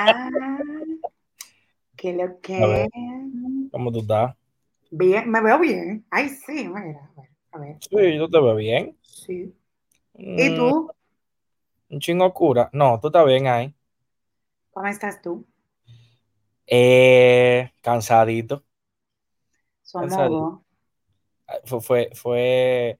[0.00, 0.30] Hola.
[1.96, 2.88] ¿Qué lo que?
[3.70, 4.36] ¿Cómo tú estás?
[4.90, 6.06] Bien, me veo bien.
[6.10, 7.30] Ay, sí, mira, a ver.
[7.52, 7.76] A ver.
[7.80, 8.96] Sí, tú te ves bien.
[9.02, 9.54] Sí.
[10.36, 10.72] ¿Y tú?
[10.72, 10.88] Mm,
[11.90, 12.70] un chingo cura.
[12.72, 13.74] No, tú estás bien ahí.
[14.72, 15.46] ¿Cómo estás tú?
[16.66, 18.64] Eh, cansadito.
[19.82, 20.64] Somos Cansadito.
[21.64, 22.98] Fue, fue, fue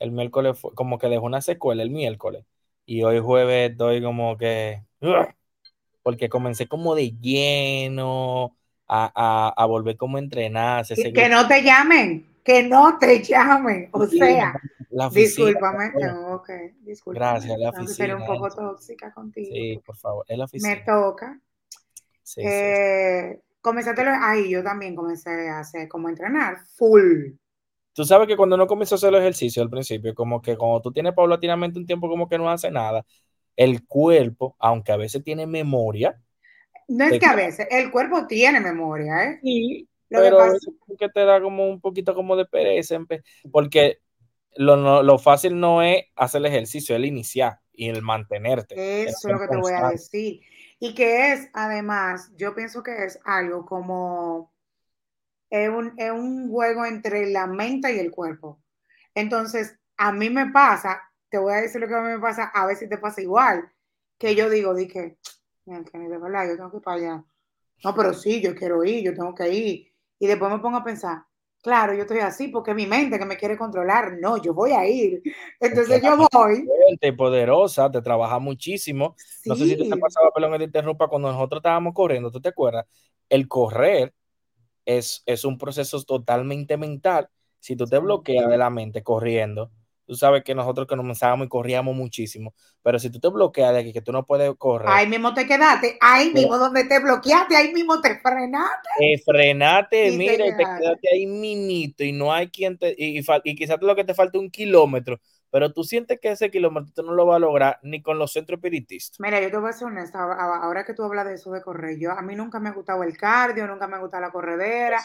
[0.00, 2.44] el miércoles, fue como que dejó una secuela el miércoles.
[2.86, 4.84] Y hoy jueves estoy como que.
[5.02, 5.35] ¡Ugh!
[6.06, 8.56] Porque comencé como de lleno
[8.86, 10.94] a, a, a volver como a entrenarse.
[10.94, 13.88] Y que no te llamen, que no te llamen.
[13.92, 14.52] O sea,
[14.90, 15.90] La oficina, discúlpame.
[16.00, 16.50] no, ok,
[16.82, 17.28] discúlpame.
[17.40, 19.48] Gracias, la que ser un oficina, poco tóxica contigo.
[19.52, 20.24] Sí, por favor.
[20.28, 20.84] Es la Me oficina.
[20.86, 21.40] toca.
[22.22, 22.48] Sí, sí.
[22.48, 27.32] Eh, comenzaste lo- ahí, yo también comencé a hacer como entrenar full.
[27.94, 30.82] Tú sabes que cuando uno comenzó a hacer el ejercicio al principio, como que cuando
[30.82, 33.04] tú tienes paulatinamente un tiempo como que no hace nada,
[33.56, 36.20] el cuerpo, aunque a veces tiene memoria,
[36.88, 39.42] No es que a veces el cuerpo tiene memoria, ¿eh?
[39.42, 42.46] sí, Lo que pero a pasa- como que te da como un poquito como de
[42.46, 42.98] pereza,
[43.52, 43.98] porque
[44.56, 48.82] lo, no- lo fácil no es hacer el ejercicio, es el iniciar y el mantenerte.
[49.04, 50.40] Eso es lo que te voy a decir.
[50.78, 54.52] Y que es, además, yo pienso que es algo como,
[55.50, 58.60] es un, es un juego entre la mente y el cuerpo.
[59.14, 61.02] Entonces, a mí me pasa,
[61.36, 63.20] te voy a decir lo que a mí me pasa, a ver si te pasa
[63.20, 63.70] igual,
[64.16, 65.18] que yo digo, di que,
[65.66, 67.24] "Mira, Kenny, de verdad, yo tengo que ir para allá.
[67.84, 69.92] No, pero sí, yo quiero ir, yo tengo que ir.
[70.18, 71.24] Y después me pongo a pensar,
[71.62, 74.16] claro, yo estoy así porque es mi mente que me quiere controlar.
[74.18, 75.20] No, yo voy a ir.
[75.60, 76.64] Entonces yo voy.
[76.64, 79.14] Fuerte, poderosa, te trabaja muchísimo.
[79.44, 82.48] No sé si te pasaba, perdón que te interrumpa, cuando nosotros estábamos corriendo, ¿tú te
[82.48, 82.86] acuerdas?
[83.28, 84.14] El correr
[84.86, 87.28] es, es un proceso totalmente mental.
[87.60, 89.70] Si tú te bloqueas de la mente corriendo,
[90.06, 93.74] tú sabes que nosotros que nos comenzábamos y corríamos muchísimo, pero si tú te bloqueas
[93.74, 96.98] de que, que tú no puedes correr, Ahí mismo te quedaste, ahí mismo donde te
[97.00, 98.88] bloqueaste, ahí mismo te frenaste.
[98.94, 101.08] eh, frenate, Y te mira, y te quedaste.
[101.12, 104.38] ahí minito y no hay quien te, y, y, y quizás lo que te falta
[104.38, 108.02] un kilómetro, pero tú sientes que ese kilómetro tú no lo vas a lograr ni
[108.02, 109.18] con los centros espiritistas.
[109.18, 111.98] Mira, yo te voy a ser honesta, ahora que tú hablas de eso de correr,
[111.98, 115.02] yo a mí nunca me ha gustado el cardio, nunca me ha gustado la corredera.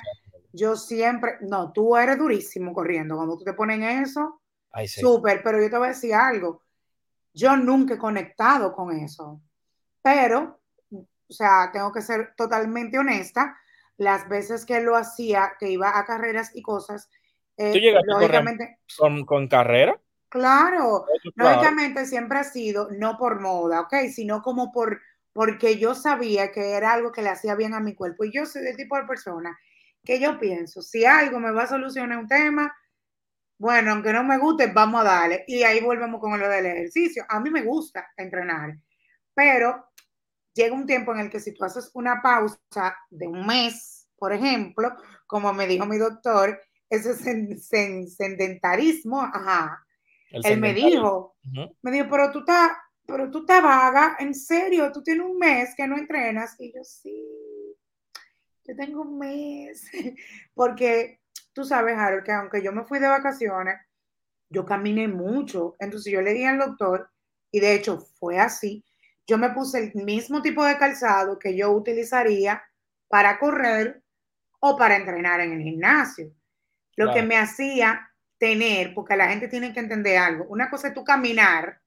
[0.51, 4.40] Yo siempre, no, tú eres durísimo corriendo, cuando tú te pones en eso.
[4.87, 6.61] Súper, pero yo te voy a decir algo,
[7.33, 9.41] yo nunca he conectado con eso,
[10.01, 10.59] pero,
[10.91, 13.57] o sea, tengo que ser totalmente honesta,
[13.97, 17.09] las veces que lo hacía, que iba a carreras y cosas,
[17.57, 18.29] eh, ¿Tú llegaste a correr?
[18.29, 19.99] lógicamente, con, con carrera.
[20.29, 21.05] claro,
[21.35, 21.35] Claro.
[21.35, 23.93] lógicamente siempre ha sido, no por moda, ¿ok?
[24.11, 24.99] Sino como por,
[25.33, 28.23] porque yo sabía que era algo que le hacía bien a mi cuerpo.
[28.25, 29.57] Y yo soy el tipo de persona
[30.03, 32.73] que yo pienso, si algo me va a solucionar un tema,
[33.61, 35.43] bueno, aunque no me guste, vamos a darle.
[35.47, 37.25] Y ahí volvemos con lo del ejercicio.
[37.29, 38.77] A mí me gusta entrenar,
[39.35, 39.87] pero
[40.53, 42.59] llega un tiempo en el que si tú haces una pausa
[43.09, 44.95] de un mes, por ejemplo,
[45.27, 49.85] como me dijo mi doctor, ese sen- sen- sedentarismo, ajá,
[50.31, 51.75] El él me dijo, Ujú.
[51.83, 52.71] me dijo, pero tú estás,
[53.07, 56.55] pero tú estás vaga, en serio, tú tienes un mes que no entrenas.
[56.59, 57.27] Y yo, sí,
[58.65, 59.89] yo tengo un mes.
[60.53, 61.20] Porque
[61.53, 63.79] tú sabes, Harold, que aunque yo me fui de vacaciones,
[64.49, 65.75] yo caminé mucho.
[65.79, 67.09] Entonces yo le dije al doctor,
[67.51, 68.85] y de hecho fue así,
[69.27, 72.63] yo me puse el mismo tipo de calzado que yo utilizaría
[73.07, 74.01] para correr
[74.59, 76.31] o para entrenar en el gimnasio.
[76.95, 80.93] Lo que me hacía tener, porque la gente tiene que entender algo, una cosa es
[80.93, 81.79] tú caminar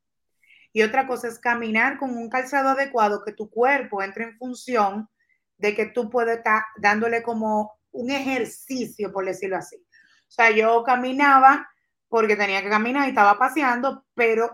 [0.73, 5.09] y otra cosa es caminar con un calzado adecuado que tu cuerpo entre en función
[5.57, 9.77] de que tú puedes estar dándole como un ejercicio, por decirlo así.
[9.77, 11.69] O sea, yo caminaba
[12.09, 14.50] porque tenía que caminar y estaba paseando, pero,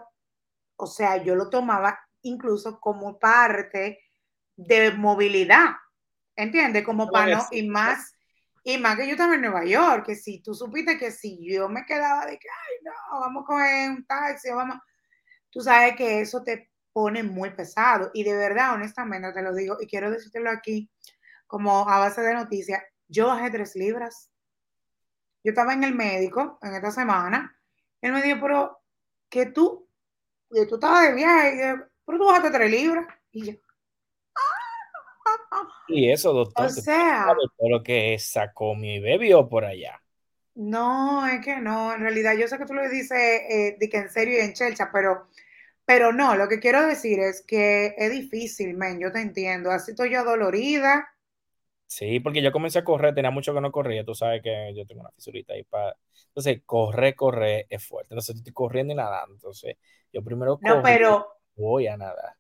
[0.76, 3.98] o sea, yo lo tomaba incluso como parte
[4.56, 5.70] de movilidad,
[6.36, 6.84] ¿entiendes?
[6.84, 8.14] Como para no, y más,
[8.62, 11.68] y más que yo estaba en Nueva York, que si tú supiste que si yo
[11.68, 14.76] me quedaba de que, ay, no, vamos a coger un taxi, vamos,
[15.48, 18.10] tú sabes que eso te pone muy pesado.
[18.12, 20.90] Y de verdad, honestamente, te lo digo, y quiero decírtelo aquí
[21.46, 24.30] como a base de noticias, yo bajé tres libras.
[25.44, 27.56] Yo estaba en el médico en esta semana,
[28.00, 28.80] él me dijo, pero
[29.28, 29.88] que tú,
[30.50, 33.06] que tú estabas de viaje, y yo, pero tú bajaste tres libras.
[33.32, 33.58] Y yo,
[35.88, 37.26] Y eso, doctor, o sea,
[37.58, 40.00] todo lo que sacó mi bebió por allá.
[40.54, 43.98] no, es que no, en realidad yo sé que tú lo dices eh, de que
[43.98, 45.28] en serio y en chelcha, pero,
[45.84, 49.92] pero no, lo que quiero decir es que es difícil, men, yo te entiendo, así
[49.92, 51.08] estoy yo dolorida,
[51.90, 54.86] Sí, porque yo comencé a correr, tenía mucho que no corría, tú sabes que yo
[54.86, 55.96] tengo una fisurita ahí para...
[56.28, 58.14] Entonces, correr, correr es fuerte.
[58.14, 59.34] Entonces, estoy corriendo y nadando.
[59.34, 59.76] Entonces,
[60.12, 61.26] yo primero no, corro, pero
[61.56, 62.36] voy a nadar.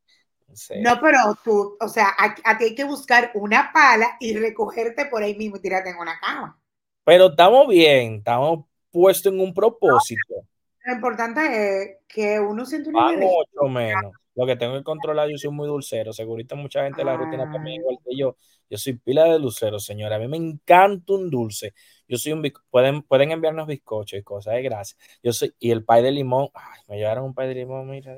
[0.76, 5.24] No, pero tú, o sea, a, ti hay que buscar una pala y recogerte por
[5.24, 6.56] ahí mismo y tirarte en una cama.
[7.02, 10.46] Pero estamos bien, estamos puestos en un propósito.
[10.84, 14.12] Lo importante es que uno siente una Van ocho menos.
[14.34, 16.12] Lo que tengo que controlar, yo soy muy dulcero.
[16.12, 18.36] Segurito mucha gente la rutina también igual que yo.
[18.70, 20.16] Yo soy pila de dulcero, señora.
[20.16, 21.74] A mí me encanta un dulce.
[22.08, 24.98] Yo soy un pueden, pueden enviarnos bizcochos y cosas, de gracias.
[25.22, 28.16] Yo soy, y el pay de limón, ay, me llevaron un pay de limón, mira.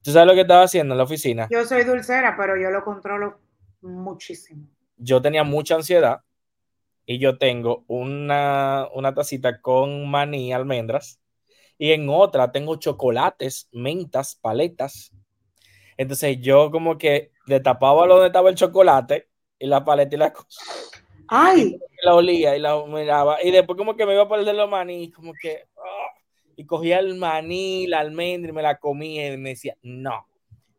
[0.00, 1.48] ¿Tú sabes lo que estaba haciendo en la oficina?
[1.50, 3.40] Yo soy dulcera, pero yo lo controlo
[3.82, 4.68] muchísimo.
[4.96, 6.20] Yo tenía mucha ansiedad
[7.04, 11.20] y yo tengo una, una tacita con maní, almendras,
[11.78, 15.12] y en otra tengo chocolates, mentas, paletas.
[15.96, 19.28] Entonces yo como que le tapaba donde estaba el chocolate
[19.58, 20.62] y la paleta y la cosa.
[21.28, 21.78] ¡Ay!
[22.02, 23.42] la olía y la miraba.
[23.42, 25.64] Y después como que me iba a perder los maní, como que...
[25.76, 26.12] Ah,
[26.56, 30.26] y cogía el maní, la almendra y me la comía y me decía, no,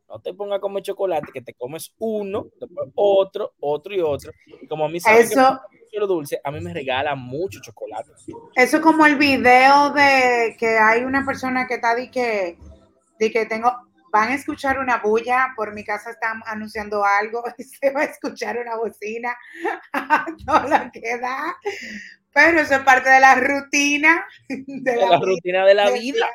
[0.09, 4.31] no te pongas a comer chocolate, que te comes uno, después otro, otro y otro.
[4.61, 5.76] Y como a mí se eso, que
[6.07, 8.11] dulce, a mí me regala mucho chocolate.
[8.55, 12.57] Eso es como el video de que hay una persona que está de que,
[13.19, 13.71] de que tengo,
[14.11, 18.05] van a escuchar una bulla, por mi casa están anunciando algo y se va a
[18.05, 19.35] escuchar una bocina,
[20.45, 21.55] todo lo que da.
[22.33, 24.25] Pero eso es parte de la rutina.
[24.47, 26.27] De, la, rutina de la vida.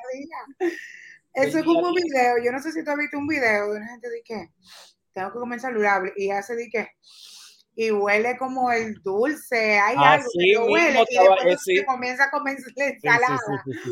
[1.32, 2.42] Eso es como un video.
[2.44, 4.50] Yo no sé si tú has visto un video de una gente de que
[5.12, 6.88] tengo que comer saludable y hace de que
[7.74, 12.58] y huele como el dulce, hay algo que huele y después se comienza a comer
[12.76, 13.38] la ensalada.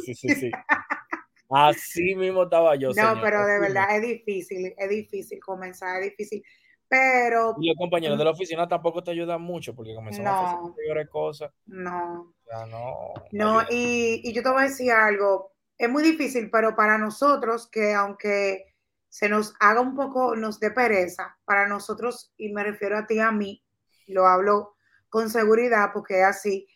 [0.05, 0.51] Sí, sí, sí,
[1.51, 2.91] Así mismo estaba yo.
[2.91, 6.45] No, pero de verdad es difícil, es difícil comenzar, es difícil.
[6.87, 7.57] Pero.
[7.61, 10.75] Y los compañeros de la oficina tampoco te ayudan mucho porque comenzamos no, a hacer
[10.77, 11.53] peores cosas.
[11.67, 12.35] No.
[12.49, 13.15] Ya no.
[13.33, 15.53] No, y, y yo te voy a decir algo.
[15.77, 18.67] Es muy difícil, pero para nosotros, que aunque
[19.09, 23.19] se nos haga un poco, nos dé pereza, para nosotros, y me refiero a ti
[23.19, 23.63] a mí,
[24.11, 24.77] lo hablo
[25.09, 26.67] con seguridad porque así,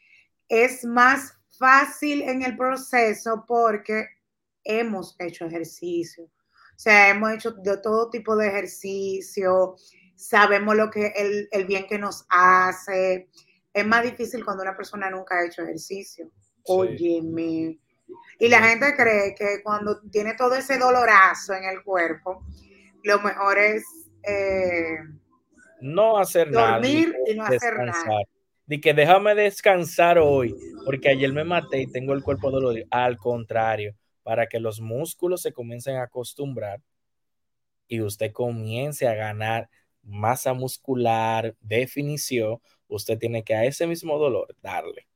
[0.49, 4.07] es más fácil en el proceso porque
[4.65, 6.25] hemos hecho ejercicio.
[6.25, 9.77] O sea, hemos hecho de todo tipo de ejercicio,
[10.17, 13.29] sabemos lo que el, el bien que nos hace.
[13.73, 16.31] Es más difícil cuando una persona nunca ha hecho ejercicio.
[16.65, 17.79] Óyeme.
[18.39, 22.45] Y la gente cree que cuando tiene todo ese dolorazo en el cuerpo,
[23.03, 23.85] lo mejor es
[24.23, 24.99] eh,
[25.85, 26.79] no hacer nada.
[26.79, 28.23] Dormir y no hacer nada.
[28.67, 32.87] De que déjame descansar hoy, porque ayer me maté y tengo el cuerpo dolorido.
[32.91, 36.81] Al contrario, para que los músculos se comiencen a acostumbrar
[37.87, 39.69] y usted comience a ganar
[40.03, 42.59] masa muscular, definición,
[42.89, 45.07] usted tiene que a ese mismo dolor darle.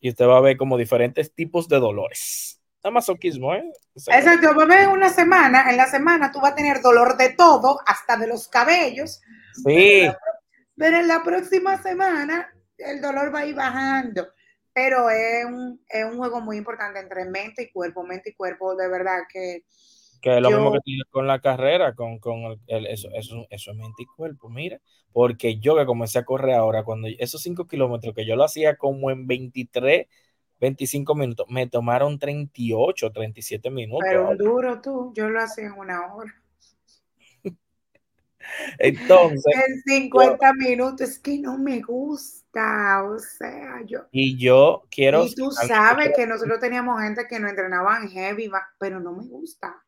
[0.00, 2.60] Y usted va a ver como diferentes tipos de dolores.
[2.82, 3.62] Es masoquismo, ¿eh?
[3.94, 7.30] Exacto, va a ver una semana, en la semana tú vas a tener dolor de
[7.30, 9.20] todo, hasta de los cabellos.
[9.54, 10.10] Sí.
[10.76, 14.26] Pero en la próxima semana el dolor va a ir bajando
[14.74, 18.74] pero es un, es un juego muy importante entre mente y cuerpo, mente y cuerpo,
[18.74, 19.64] de verdad que...
[20.20, 23.70] Que es lo mismo que tiene con la carrera, con, con el, eso, eso, eso
[23.72, 24.80] es mente y cuerpo, mira,
[25.12, 28.76] porque yo que comencé a correr ahora, cuando esos 5 kilómetros que yo lo hacía
[28.76, 30.06] como en 23,
[30.60, 34.06] 25 minutos, me tomaron 38, 37 minutos.
[34.08, 36.32] Pero duro tú, yo lo hacía en una hora.
[38.78, 39.44] Entonces.
[39.68, 44.06] En 50 minutos, es que no me gusta, o sea, yo.
[44.10, 45.24] Y yo quiero.
[45.24, 49.82] Y tú sabes que nosotros teníamos gente que no entrenaban heavy, pero no me gusta.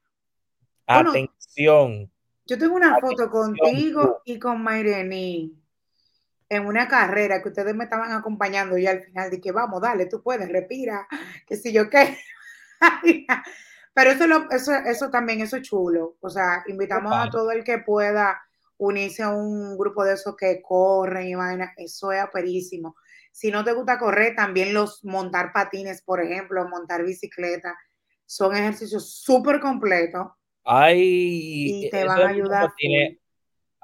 [0.87, 2.11] Atención.
[2.44, 5.64] yo tengo una foto contigo y con Mayreni
[6.49, 10.23] en una carrera que ustedes me estaban acompañando y al final dije, vamos, dale, tú
[10.23, 11.06] puedes, respira,
[11.46, 12.18] que si yo qué.
[13.95, 16.17] Pero eso, lo, eso, eso también, eso es chulo.
[16.21, 18.43] O sea, invitamos a todo el que pueda
[18.77, 21.73] unirse a un grupo de esos que corren y vaina.
[21.77, 22.97] Eso es aperísimo.
[23.31, 27.77] Si no te gusta correr, también los montar patines, por ejemplo, montar bicicleta,
[28.27, 30.27] son ejercicios súper completos.
[30.65, 32.73] Ay, y te van a ayudar.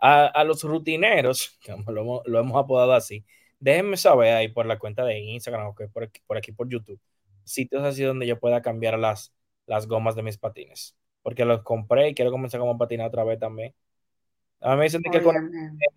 [0.02, 3.26] A, a, los rutineros, lo, lo, hemos apodado así,
[3.59, 6.99] déjenme saber ahí por la cuenta de Instagram o por aquí, por aquí por YouTube,
[7.45, 9.35] sitios así donde yo pueda cambiar las,
[9.70, 10.96] las gomas de mis patines.
[11.22, 13.72] Porque los compré y quiero comenzar como a patinar otra vez también.
[14.60, 15.50] A mí me dicen que con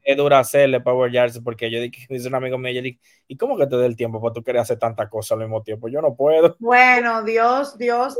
[0.03, 3.35] es dura hacerle Power Yards porque yo dije, dice un amigo mío, yo dije, ¿y
[3.35, 5.89] cómo que te dé el tiempo para tú querer hacer tanta cosa al mismo tiempo?
[5.89, 6.55] Yo no puedo.
[6.59, 8.17] Bueno, Dios, Dios,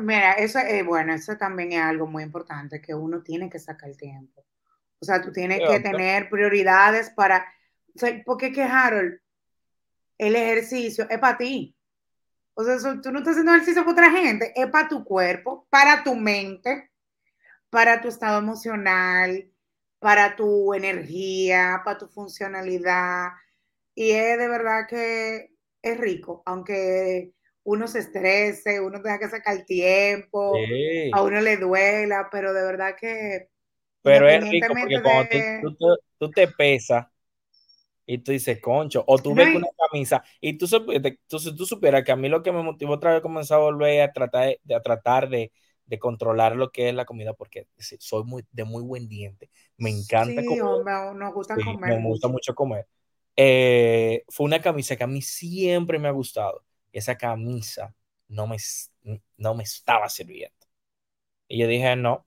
[0.00, 3.90] mira, eso es, bueno, eso también es algo muy importante, que uno tiene que sacar
[3.90, 4.44] el tiempo.
[5.00, 7.44] O sea, tú tienes que tener prioridades para,
[7.94, 9.18] o sea, porque que Harold,
[10.16, 11.74] el ejercicio es para ti.
[12.54, 16.04] O sea, tú no estás haciendo ejercicio para otra gente, es para tu cuerpo, para
[16.04, 16.90] tu mente,
[17.70, 19.50] para tu estado emocional,
[20.00, 23.28] para tu energía, para tu funcionalidad.
[23.94, 25.50] Y es de verdad que
[25.82, 27.32] es rico, aunque
[27.64, 31.12] uno se estrese, uno tenga que sacar tiempo, Sí.
[31.12, 33.50] a uno le duela, pero de verdad que
[34.02, 37.06] Pero es rico porque independientemente cuando de- tú, tú te pesas
[38.06, 40.66] y tú dices, concho, o tú ves una camisa y tú,
[41.28, 44.02] tú, tú supieras que a mí lo que me motivó otra vez comenzar a volver
[44.02, 45.52] a tratar, de, a tratar de,
[45.86, 49.90] de, controlar lo que es la comida, porque soy muy, de muy buen diente, me
[49.90, 50.62] encanta sí, comer.
[50.62, 52.00] Hombre, nos gusta sí, comer.
[52.00, 52.86] Me gusta mucho comer.
[53.36, 57.94] Eh, fue una camisa que a mí siempre me ha gustado, y esa camisa
[58.28, 58.56] no me,
[59.36, 60.56] no me estaba sirviendo.
[61.48, 62.26] Y yo dije, no,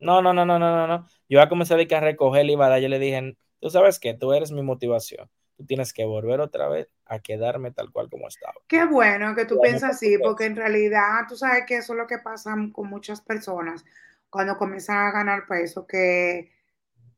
[0.00, 2.88] no, no, no, no, no, no, yo iba a comenzar a, a recogerla y yo
[2.88, 5.26] le dije, tú sabes qué, tú eres mi motivación.
[5.56, 8.52] Tú tienes que volver otra vez a quedarme tal cual como estaba.
[8.68, 12.06] Qué bueno que tú piensas así, porque en realidad tú sabes que eso es lo
[12.06, 13.82] que pasa con muchas personas
[14.28, 16.52] cuando comienzan a ganar peso, que,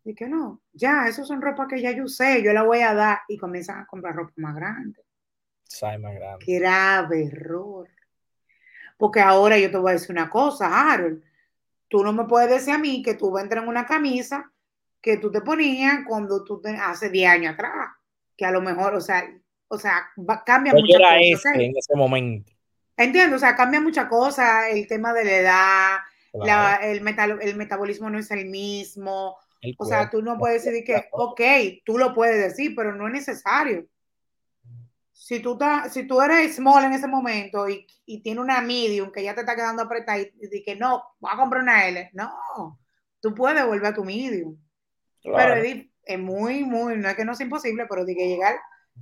[0.05, 2.95] y que no, ya, eso son ropas que ya yo usé, yo la voy a
[2.95, 5.03] dar y comienzan a comprar ropa más grande.
[5.65, 6.45] Sai más grande.
[6.47, 7.89] Grave error.
[8.97, 11.25] Porque ahora yo te voy a decir una cosa, Harold.
[11.89, 14.53] Tú no me puedes decir a mí que tú vas a entrar en una camisa
[15.07, 17.91] que tú te ponías cuando tú te, hace 10 años atrás.
[18.37, 19.25] Que a lo mejor, o sea,
[19.69, 21.53] o sea, va- cambia yo muchas era cosas.
[21.55, 21.61] ¿ok?
[21.61, 22.53] en ese momento.
[22.97, 25.97] Entiendo, o sea, cambia muchas cosas, el tema de la edad,
[26.33, 26.47] Claro.
[26.47, 29.37] la- el, metal- el metabolismo no es el mismo.
[29.61, 31.41] El O sea, tú no puedes decir que, ok,
[31.85, 33.87] tú lo puedes decir, pero no es necesario.
[35.13, 39.13] Si tú, ta- si tú eres small en ese momento y, y tiene una medium
[39.13, 42.11] que ya te está quedando apretada y, y que no, voy a comprar una L,
[42.13, 42.79] no,
[43.21, 44.57] tú puedes volver a tu medium.
[45.27, 45.55] Claro.
[45.55, 48.29] Pero es, di- es muy, muy, no es que no sea imposible, pero de que
[48.29, 48.59] llegar,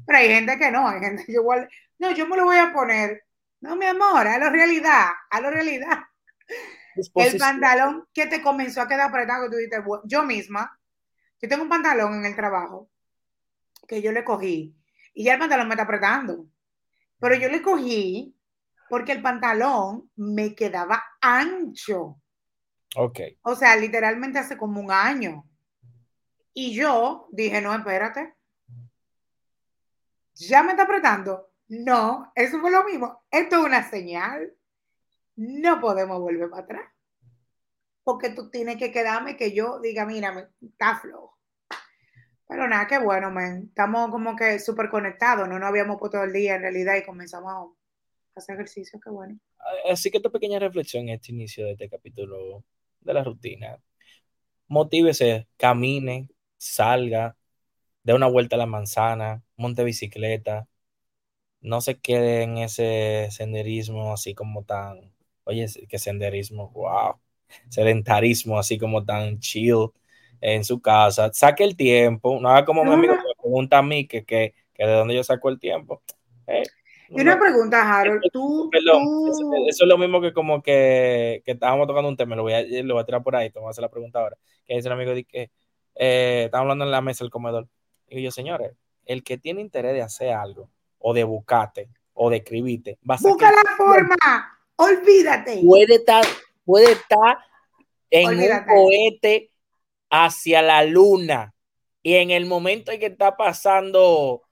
[0.06, 2.72] pero hay gente que no, hay gente que igual, no, yo me lo voy a
[2.72, 3.22] poner.
[3.60, 5.98] No, mi amor, a la realidad, a la realidad.
[6.96, 10.78] El pantalón que te comenzó a quedar apretado, que tú dices, "Bu- yo misma,
[11.40, 12.90] yo tengo un pantalón en el trabajo
[13.88, 14.74] que yo le cogí
[15.14, 16.46] y ya el pantalón me está apretando.
[17.20, 18.34] Pero yo le cogí
[18.88, 22.20] porque el pantalón me quedaba ancho.
[22.96, 23.20] Ok.
[23.42, 25.44] O sea, literalmente hace como un año.
[26.54, 28.32] Y yo dije, no, espérate.
[30.36, 31.50] ¿Ya me está apretando?
[31.68, 33.24] No, eso fue lo mismo.
[33.30, 34.54] Esto es una señal.
[35.36, 36.92] No podemos volver para atrás.
[38.04, 41.38] Porque tú tienes que quedarme que yo diga, mira, está flojo.
[42.46, 43.64] Pero nada, qué bueno, man.
[43.68, 45.48] Estamos como que súper conectados.
[45.48, 49.00] No nos habíamos puesto el día en realidad y comenzamos a hacer ejercicio.
[49.02, 49.40] Qué bueno.
[49.90, 52.64] Así que esta pequeña reflexión en este inicio de este capítulo
[53.00, 53.78] de la rutina.
[54.68, 56.28] Motívese, camine,
[56.64, 57.36] salga,
[58.04, 60.68] dé una vuelta a la manzana, monte bicicleta.
[61.60, 65.12] No se quede en ese senderismo así como tan,
[65.44, 67.20] oye, que senderismo, wow,
[67.68, 69.88] sedentarismo así como tan chill
[70.40, 71.32] en su casa.
[71.32, 73.18] Saque el tiempo, no haga como mi amigo no.
[73.18, 76.02] que me pregunta a mí que, que, que de dónde yo saco el tiempo.
[76.46, 76.64] Eh,
[77.08, 77.38] Y una no.
[77.38, 78.24] pregunta, Harold.
[78.32, 79.26] Tú, Perdón, tú...
[79.26, 82.54] eso, eso es lo mismo que como que, que estábamos tocando un tema, lo voy
[82.54, 84.36] a, lo voy a tirar por ahí, te voy a hacer la pregunta ahora.
[84.66, 85.50] Que dice un amigo de que
[85.94, 87.68] eh, estamos hablando en la mesa del comedor.
[88.08, 88.72] Y yo, señores,
[89.06, 93.18] el que tiene interés de hacer algo, o de buscarte, o de escribirte, va a
[93.20, 94.58] Busca la forma.
[94.76, 95.60] Olvídate.
[95.66, 96.24] puede estar,
[96.64, 97.38] puede estar
[98.10, 98.70] en Olvídate.
[98.72, 99.50] un cohete
[100.10, 101.54] hacia la luna.
[102.02, 104.42] Y en el momento en que está pasando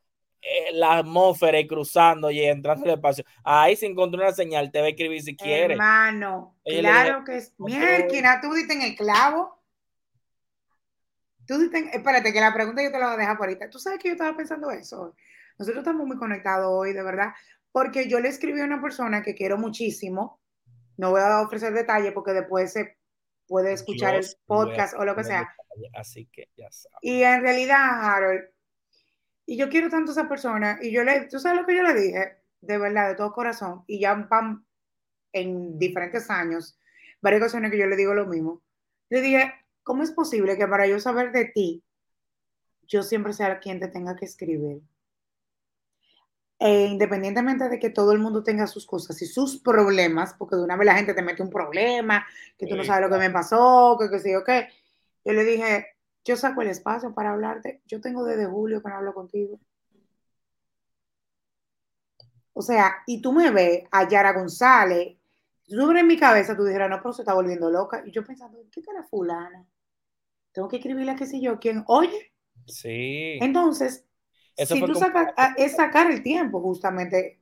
[0.40, 4.80] eh, la atmósfera y cruzando y entrando al espacio, ahí se encontró una señal, te
[4.80, 5.74] va a escribir si quiere.
[5.74, 7.52] Hermano, claro que es.
[7.58, 9.61] "No, Mierda, tú diste en el clavo.
[11.46, 13.70] Tú diste en- Espérate, que la pregunta yo te la voy a dejar por ahorita.
[13.70, 15.14] Tú sabes que yo estaba pensando eso.
[15.58, 17.32] Nosotros estamos muy conectados hoy, de verdad,
[17.72, 20.40] porque yo le escribí a una persona que quiero muchísimo.
[20.96, 22.96] No voy a ofrecer detalles porque después se
[23.46, 25.40] puede escuchar Yo el podcast o lo que sea.
[25.40, 26.98] detalle, Así que ya sabes.
[27.02, 28.44] Y en realidad, Harold,
[29.46, 31.82] y yo quiero tanto a esa persona, y yo le, tú sabes lo que yo
[31.82, 34.64] le dije, de verdad, de todo corazón, y ya pam,
[35.32, 36.78] en diferentes años,
[37.20, 38.62] varias ocasiones que yo le digo lo mismo,
[39.08, 41.82] le dije, ¿cómo es posible que para yo saber de ti,
[42.86, 44.82] yo siempre sea quien te tenga que escribir?
[46.58, 50.62] E independientemente de que todo el mundo tenga sus cosas y sus problemas, porque de
[50.62, 52.24] una vez la gente te mete un problema,
[52.56, 54.68] que tú no sabes lo que me pasó, que qué sé yo qué.
[55.24, 55.86] Yo le dije,
[56.24, 57.82] yo saco el espacio para hablarte.
[57.86, 59.58] Yo tengo desde julio que no hablo contigo.
[62.52, 65.16] O sea, y tú me ves a Yara González,
[65.66, 68.02] tú en mi cabeza, tú dijeras, no, pero se está volviendo loca.
[68.06, 69.66] Y yo pensando, ¿qué cara fulana?
[70.52, 71.84] Tengo que escribirle a qué sé yo, quién.
[71.86, 72.32] Oye,
[72.66, 73.38] Sí.
[73.40, 74.06] entonces,
[74.56, 77.40] Eso si tú como- sacas, a- es sacar el tiempo, justamente.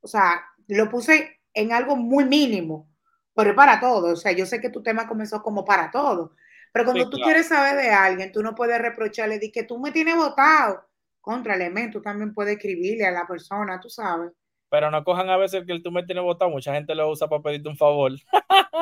[0.00, 2.88] O sea, lo puse en algo muy mínimo,
[3.34, 4.12] pero para todo.
[4.12, 6.34] O sea, yo sé que tu tema comenzó como para todo.
[6.72, 7.24] Pero cuando Sí, tú claro.
[7.26, 10.84] quieres saber de alguien, tú no puedes reprocharle de que tú me tienes votado.
[11.20, 11.56] Contra
[11.90, 14.32] tú también puedes escribirle a la persona, tú sabes.
[14.70, 17.42] Pero no cojan a veces que tú me tienes votado, mucha gente lo usa para
[17.42, 18.12] pedirte un favor.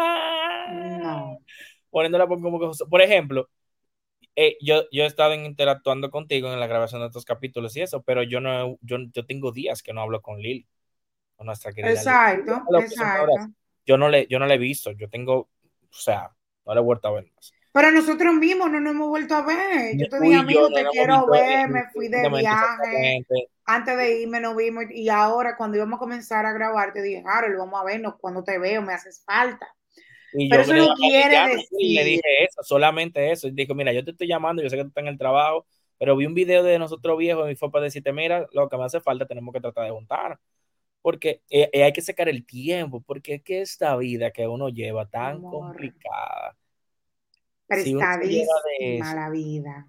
[0.68, 1.38] No.
[1.96, 3.48] Poniéndola por, como que, por ejemplo,
[4.34, 8.02] eh, yo, yo he estado interactuando contigo en la grabación de estos capítulos y eso,
[8.02, 10.68] pero yo no, yo, yo tengo días que no hablo con Lili,
[11.36, 12.64] con nuestra querida Exacto, Lili.
[12.68, 13.32] Lo exacto.
[13.86, 15.48] Yo no le, yo no le he visto, yo tengo, o
[15.88, 16.30] sea,
[16.66, 17.50] no le he vuelto a ver más.
[17.72, 19.96] Pero nosotros mismos no nos hemos vuelto a ver.
[19.96, 23.26] Yo te dije, amigo, te quiero ver, me fui de viaje.
[23.64, 27.24] Antes de irme nos vimos y ahora cuando íbamos a comenzar a grabar te dije,
[27.26, 29.66] Harold, vamos a vernos cuando te veo, me haces falta.
[30.38, 31.78] Y Pero yo eso le no llamé, quiere llame, decir.
[31.78, 33.48] y le dije eso, solamente eso.
[33.48, 35.66] Y dijo, mira, yo te estoy llamando, yo sé que tú estás en el trabajo,
[35.98, 38.84] pero vi un video de nosotros viejos y fue para decirte, mira, lo que me
[38.84, 40.38] hace falta, tenemos que tratar de juntar.
[41.02, 44.68] Porque eh, eh, hay que sacar el tiempo, porque es que esta vida que uno
[44.70, 45.42] lleva tan Amor.
[45.44, 46.56] complicada,
[47.70, 49.86] si Prestadísima eso, la vida.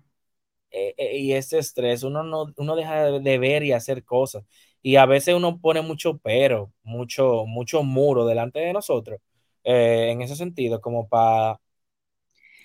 [0.71, 4.43] eh, eh, y ese estrés, uno no, uno deja de, de ver y hacer cosas.
[4.81, 9.19] Y a veces uno pone mucho pero, mucho, mucho muro delante de nosotros,
[9.69, 11.59] eh, en ese sentido, como para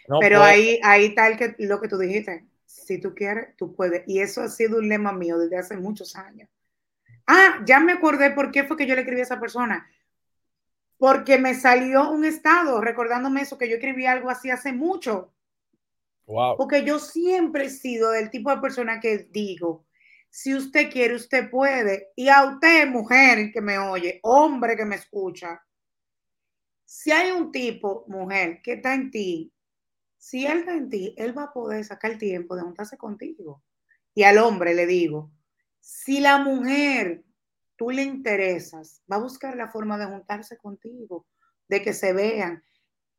[0.09, 2.44] no Pero ahí, ahí el que, lo que tú dijiste.
[2.64, 4.04] Si tú quieres, tú puedes.
[4.06, 6.49] Y eso ha sido un lema mío desde hace muchos años.
[7.26, 9.90] Ah, ya me acordé por qué fue que yo le escribí a esa persona.
[10.97, 15.32] Porque me salió un estado recordándome eso, que yo escribí algo así hace mucho.
[16.26, 16.56] Wow.
[16.56, 19.85] Porque yo siempre he sido del tipo de persona que digo,
[20.30, 22.12] si usted quiere, usted puede.
[22.14, 25.61] Y a usted, mujer que me oye, hombre que me escucha,
[26.93, 29.51] si hay un tipo, mujer, que está en ti,
[30.19, 33.63] si él está en ti, él va a poder sacar tiempo de juntarse contigo.
[34.15, 35.31] Y al hombre le digo,
[35.81, 37.25] si la mujer
[37.77, 41.27] tú le interesas, va a buscar la forma de juntarse contigo,
[41.67, 42.63] de que se vean.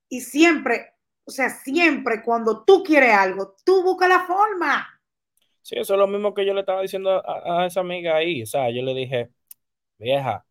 [0.07, 4.87] Y siempre, o sea, siempre cuando tú quieres algo, tú buscas la forma.
[5.63, 8.43] Sí, eso es lo mismo que yo le estaba diciendo a, a esa amiga ahí.
[8.43, 9.31] O sea, yo le dije,
[9.97, 10.45] vieja,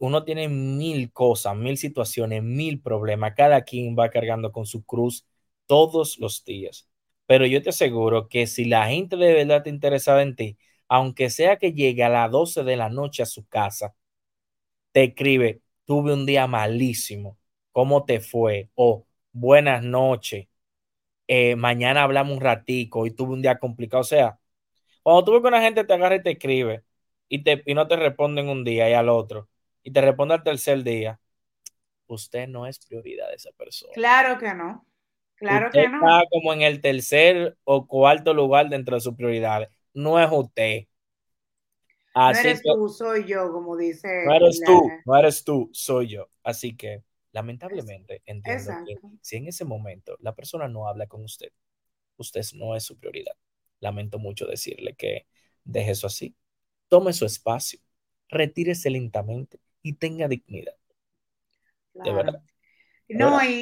[0.00, 3.34] uno tiene mil cosas, mil situaciones, mil problemas.
[3.36, 5.26] Cada quien va cargando con su cruz
[5.66, 6.88] todos los días.
[7.26, 10.58] Pero yo te aseguro que si la gente de verdad está interesada en ti,
[10.88, 13.94] aunque sea que llegue a las 12 de la noche a su casa,
[14.92, 17.38] te escribe, tuve un día malísimo,
[17.72, 18.70] ¿cómo te fue?
[18.74, 20.48] O buenas noches,
[21.28, 24.02] eh, mañana hablamos un ratico y tuve un día complicado.
[24.02, 24.40] O sea,
[25.04, 26.84] cuando tú ves que una gente te agarra y te escribe
[27.30, 29.49] y, te, y no te responden un día y al otro,
[29.82, 31.20] y te responde al tercer día,
[32.06, 33.94] usted no es prioridad de esa persona.
[33.94, 34.84] Claro que no.
[35.36, 36.00] Claro usted que no.
[36.04, 39.68] está como en el tercer o cuarto lugar dentro de sus prioridades.
[39.94, 40.86] No es usted.
[42.14, 44.08] Así no eres que, tú, soy yo, como dice.
[44.22, 46.28] no eres la- tú, no eres tú, soy yo.
[46.42, 51.52] Así que, lamentablemente, entiendo que si en ese momento la persona no habla con usted,
[52.16, 53.34] usted no es su prioridad.
[53.80, 55.26] Lamento mucho decirle que
[55.64, 56.36] deje eso así.
[56.88, 57.80] Tome su espacio,
[58.28, 60.74] retírese lentamente y tenga dignidad.
[61.94, 62.14] De Claro.
[62.14, 62.42] verdad.
[63.08, 63.44] No, ¿verdad?
[63.48, 63.52] y,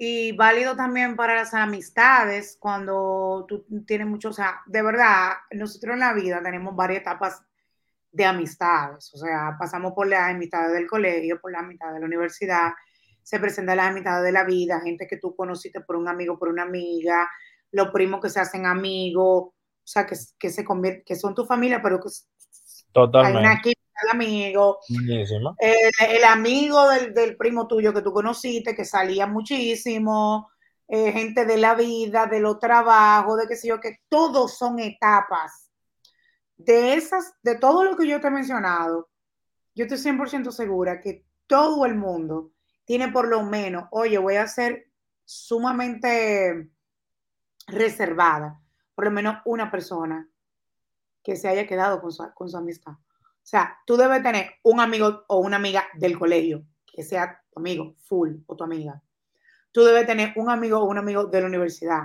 [0.00, 5.32] y- y válido también para las amistades, cuando tú tienes mucho, o sea, de verdad,
[5.50, 7.42] nosotros en la vida tenemos varias etapas
[8.10, 12.06] de amistades, o sea, pasamos por las amistades del colegio, por la amistad de la
[12.06, 12.70] universidad,
[13.22, 16.48] se presentan las amistades de la vida, gente que tú conociste por un amigo, por
[16.48, 17.28] una amiga,
[17.72, 21.44] los primos que se hacen amigos, o sea, que, que se convier- que son tu
[21.44, 23.38] familia, pero que hay Totalmente.
[23.40, 23.60] una
[23.96, 25.54] química de amigos, Buenísima.
[25.58, 30.48] el, el amigo del, del, primo tuyo que tú conociste, que salía muchísimo,
[30.88, 34.78] eh, gente de la vida, de los trabajos, de qué sé yo, que todos son
[34.78, 35.70] etapas.
[36.56, 39.10] De esas, de todo lo que yo te he mencionado,
[39.74, 42.52] yo estoy 100% segura que todo el mundo
[42.84, 44.90] tiene por lo menos, oye, voy a ser
[45.24, 46.70] sumamente
[47.66, 48.60] reservada,
[48.94, 50.28] por lo menos una persona
[51.22, 52.92] que se haya quedado con su, con su amistad.
[53.46, 57.60] O sea, tú debes tener un amigo o una amiga del colegio, que sea tu
[57.60, 59.00] amigo, full, o tu amiga.
[59.70, 62.02] Tú debes tener un amigo o un amigo de la universidad,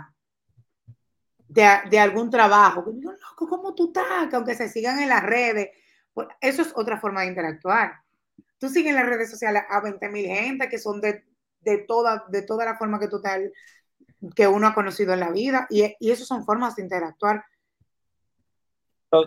[1.47, 2.84] de, de algún trabajo.
[2.91, 4.30] Digo, loco, ¿cómo tú estás?
[4.30, 5.69] Que aunque se sigan en las redes,
[6.13, 7.95] pues eso es otra forma de interactuar.
[8.60, 11.25] Tú sigues en las redes sociales a 20 mil gente que son de,
[11.62, 13.51] de, toda, de toda la forma que tú te,
[14.36, 17.43] que uno ha conocido en la vida, y, y eso son formas de interactuar.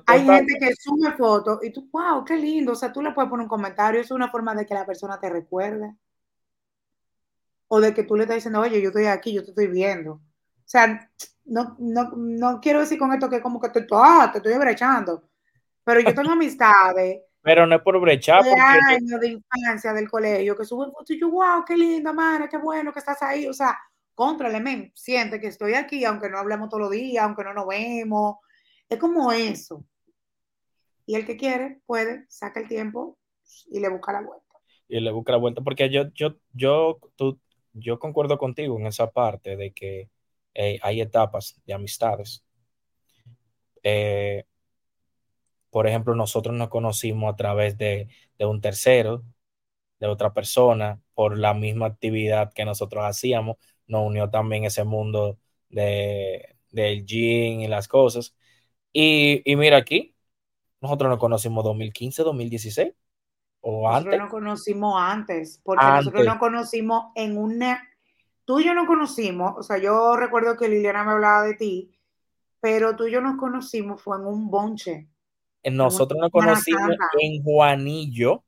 [0.06, 2.72] Hay gente que sube fotos y tú, wow, qué lindo.
[2.72, 4.00] O sea, tú le puedes poner un comentario.
[4.00, 5.94] Es una forma de que la persona te recuerde.
[7.68, 10.12] O de que tú le estás diciendo, oye, yo estoy aquí, yo te estoy viendo.
[10.12, 11.10] O sea,
[11.44, 15.24] no, no, no quiero decir con esto que como que te, ah, te estoy brechando.
[15.84, 18.42] Pero yo tengo amistades Pero no es por brechar.
[18.42, 22.48] De años de infancia del colegio, que suben fotos y yo, wow, qué linda, madre,
[22.48, 23.46] qué bueno que estás ahí.
[23.46, 23.78] O sea,
[24.14, 27.66] contra men, siente que estoy aquí, aunque no hablemos todos los días, aunque no nos
[27.66, 28.36] vemos.
[28.88, 29.84] Es como eso.
[31.06, 33.18] Y el que quiere, puede, saca el tiempo
[33.70, 34.44] y le busca la vuelta.
[34.88, 37.38] Y le busca la vuelta, porque yo, yo, yo, tú,
[37.72, 40.10] yo concuerdo contigo en esa parte de que
[40.54, 42.44] eh, hay etapas de amistades.
[43.82, 44.44] Eh,
[45.70, 49.24] por ejemplo, nosotros nos conocimos a través de, de, un tercero,
[50.00, 55.38] de otra persona, por la misma actividad que nosotros hacíamos, nos unió también ese mundo
[55.68, 58.36] de, del gym y las cosas.
[58.94, 60.14] Y, y mira aquí,
[60.80, 62.94] nosotros nos conocimos 2015, 2016
[63.60, 64.20] o nosotros antes.
[64.20, 66.04] nos conocimos antes, porque antes.
[66.06, 67.82] nosotros nos conocimos en una
[68.44, 71.90] tú y yo nos conocimos, o sea, yo recuerdo que Liliana me hablaba de ti,
[72.60, 75.08] pero tú y yo nos conocimos fue en un bonche.
[75.64, 78.44] Nosotros nos conocimos en Juanillo.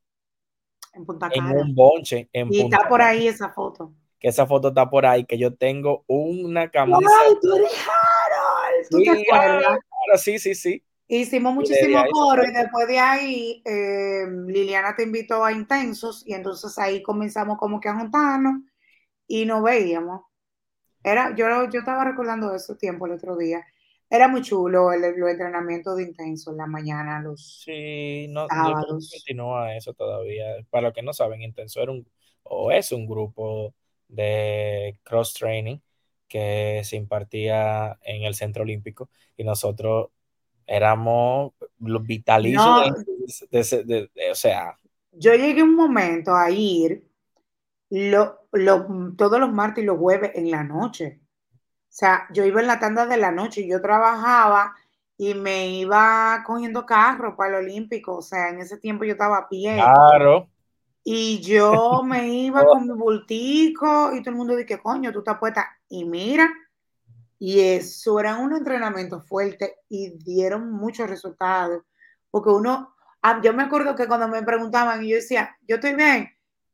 [0.93, 1.51] En Punta Cana.
[1.51, 2.29] En un bonche.
[2.33, 3.93] En y Punta está por ahí esa foto.
[4.19, 6.99] Que esa foto está por ahí, que yo tengo una camisa.
[6.99, 8.89] ¡Ay, tú eres Harold!
[8.91, 9.79] ¿Tú sí, te acuerdas?
[10.17, 10.83] Sí, sí, sí.
[11.09, 16.77] Hicimos muchísimo coro y después de ahí eh, Liliana te invitó a Intensos y entonces
[16.79, 18.63] ahí comenzamos como que a juntarnos
[19.29, 20.23] y no veíamos.
[21.05, 23.65] Era, yo, yo estaba recordando ese tiempo el otro día.
[24.11, 29.11] Era muy chulo el, los entrenamientos de intenso en la mañana, los sí, no, sábados.
[29.13, 30.47] continúa eso todavía.
[30.71, 32.09] Para los que no saben, Intenso era un,
[32.43, 33.75] o es un grupo
[34.09, 35.79] de cross training
[36.29, 40.11] que se impartía en el Centro Olímpico y nosotros
[40.67, 42.07] éramos los
[42.43, 42.95] No.
[43.51, 44.79] de, de- de- o sea,
[45.13, 47.05] Yo llegué un momento a ir
[47.91, 51.21] lo, lo- todos los martes y los jueves en la noche.
[51.91, 54.75] O sea, yo iba en la tanda de la noche y yo trabajaba
[55.19, 58.17] y me iba cogiendo carro para el Olímpico.
[58.19, 59.99] O sea, en ese tiempo yo estaba a pie.
[59.99, 60.49] claro,
[61.05, 65.39] Y yo me iba con mi bultico y todo el mundo dice, coño, tú estás
[65.39, 65.76] puesta.
[65.89, 66.51] Y mira,
[67.39, 71.83] y eso era un entrenamiento fuerte y dieron muchos resultados.
[72.31, 75.95] Porque uno, ah, yo me acuerdo que cuando me preguntaban y yo decía, yo estoy
[75.95, 76.31] bien,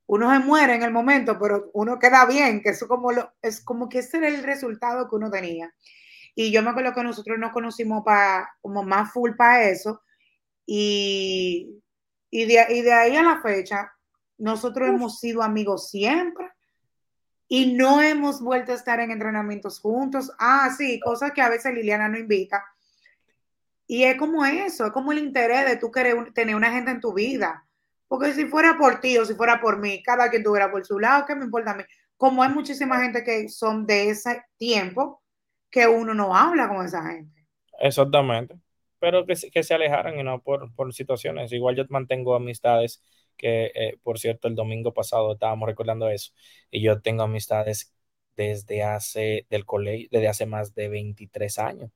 [0.07, 3.61] uno se muere en el momento, pero uno queda bien, que eso como lo, es
[3.65, 5.73] como que ese era el resultado que uno tenía.
[6.35, 10.03] Y yo me acuerdo que nosotros nos conocimos para, como más full para eso.
[10.65, 11.83] Y,
[12.31, 13.93] y, de, y de ahí a la fecha,
[14.39, 14.95] nosotros Uf.
[14.95, 16.52] hemos sido amigos siempre
[17.55, 20.33] y no hemos vuelto a estar en entrenamientos juntos.
[20.39, 22.65] Ah, sí, cosas que a veces Liliana no invita.
[23.87, 27.01] Y es como eso, es como el interés de tú querer tener una gente en
[27.03, 27.63] tu vida.
[28.09, 30.99] Porque si fuera por ti o si fuera por mí, cada quien tuviera por su
[30.99, 31.83] lado, ¿qué me importa a mí?
[32.17, 35.23] Como hay muchísima gente que son de ese tiempo,
[35.71, 37.47] que uno no habla con esa gente.
[37.81, 38.59] Exactamente.
[38.99, 41.53] Pero que, que se alejaran y no por, por situaciones.
[41.53, 43.03] Igual yo mantengo amistades
[43.37, 46.33] que, eh, por cierto, el domingo pasado estábamos recordando eso.
[46.71, 47.95] Y yo tengo amistades
[48.37, 51.91] desde hace, del colegio, desde hace más de 23 años.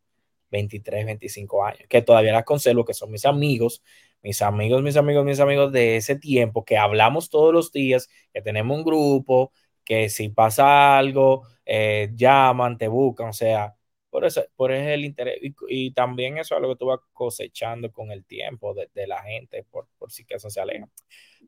[0.50, 3.82] 23, 25 años, que todavía las conservo, que son mis amigos,
[4.22, 8.42] mis amigos, mis amigos, mis amigos de ese tiempo, que hablamos todos los días, que
[8.42, 9.52] tenemos un grupo,
[9.84, 13.75] que si pasa algo, eh, llaman, te buscan, o sea,
[14.16, 17.00] por eso, por eso el interés, y, y, también eso es lo que tú vas
[17.12, 20.88] cosechando con el tiempo de, de la gente, por, por si que eso se aleja.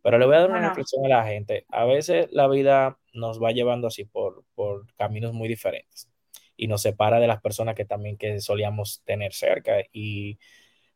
[0.02, 0.68] Pero le voy a dar una Bueno.
[0.68, 1.66] reflexión a la gente.
[1.70, 6.10] A veces la vida nos va llevando así por, por caminos muy diferentes
[6.56, 10.38] y nos separa de las personas que también que solíamos tener cerca y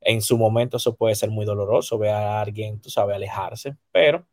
[0.02, 4.26] en su momento eso puede ser muy doloroso ver a alguien, tú sabes, alejarse, pero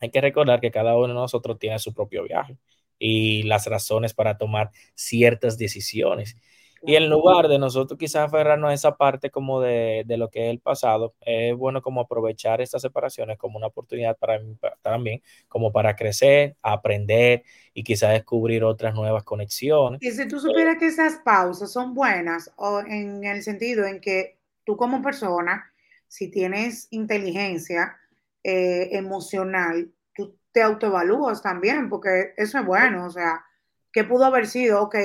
[0.00, 2.56] hay que recordar que cada uno de nosotros tiene su propio viaje
[2.98, 6.36] y las razones para tomar ciertas decisiones.
[6.82, 10.46] Y en lugar de nosotros quizás aferrarnos a esa parte como de, de, lo que
[10.46, 14.40] es el pasado, es bueno como aprovechar estas separaciones como una oportunidad para
[14.82, 17.42] también, como para crecer, aprender
[17.74, 20.02] y quizás descubrir otras nuevas conexiones.
[20.02, 24.00] Y si tú supieras eh, que esas pausas son buenas, o en el sentido en
[24.00, 25.72] que tú como persona,
[26.06, 27.96] si tienes inteligencia
[28.42, 33.44] eh, emocional, tú te autoevalúas también, porque eso es bueno, o sea,
[33.92, 34.82] ¿qué pudo haber sido?
[34.82, 34.96] Ok,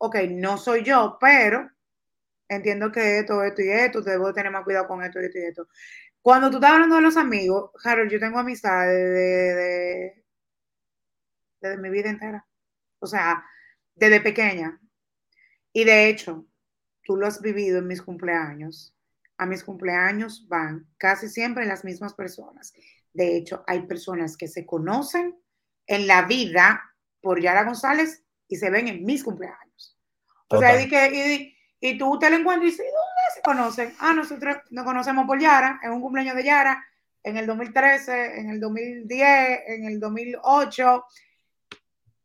[0.00, 1.70] ok, no soy yo, pero
[2.48, 5.68] entiendo que esto, esto y esto, debo tener más cuidado con esto, esto y esto.
[6.22, 10.24] Cuando tú estás hablando de los amigos, Harold, yo tengo amistades de, de,
[11.60, 12.46] de, de, mi vida entera.
[12.98, 13.44] O sea,
[13.94, 14.80] desde pequeña.
[15.72, 16.46] Y de hecho,
[17.04, 18.96] tú lo has vivido en mis cumpleaños.
[19.36, 22.72] A mis cumpleaños van casi siempre las mismas personas.
[23.12, 25.38] De hecho, hay personas que se conocen
[25.86, 29.96] en la vida por Yara González y se ven en mis cumpleaños.
[30.48, 30.76] O Total.
[30.76, 33.94] sea, y, que, y, y, tú te lo encuentras y dices, ¿dónde se conocen?
[34.00, 36.84] Ah, nosotros nos conocemos por Yara, en un cumpleaños de Yara,
[37.22, 41.04] en el 2013, en el 2010, en el 2008.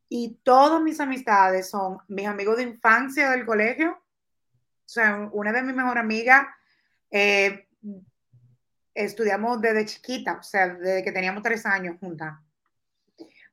[0.10, 3.92] Y todas mis amistades son mis amigos de infancia del colegio.
[3.92, 6.48] O sea, una de mis mejores amigas,
[7.12, 7.68] eh,
[8.96, 12.34] estudiamos desde chiquita, o sea, desde que teníamos tres años juntas.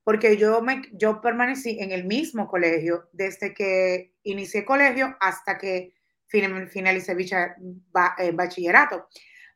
[0.05, 5.95] Porque yo, me, yo permanecí en el mismo colegio desde que inicié colegio hasta que
[6.27, 9.09] finalicé eh, bachillerato.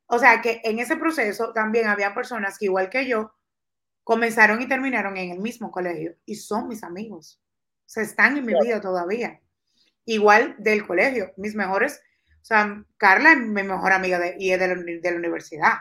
[0.06, 3.32] O sea que en ese proceso también había personas que igual que yo
[4.04, 7.40] comenzaron y terminaron en el mismo colegio y son mis amigos.
[7.86, 9.40] O sea, están en mi vida todavía.
[10.04, 12.00] Igual del colegio, mis mejores,
[12.40, 15.78] o sea, Carla es mi mejor amiga de, y es de la, universidad.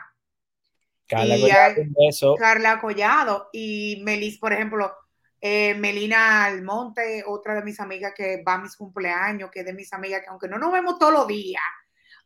[1.06, 4.92] Carla, Collado, Carla Collado y Melis, por ejemplo,
[5.40, 9.72] eh, Melina Almonte, otra de mis amigas que va a mis cumpleaños, que es de
[9.72, 11.62] mis amigas que aunque no nos vemos todos los días,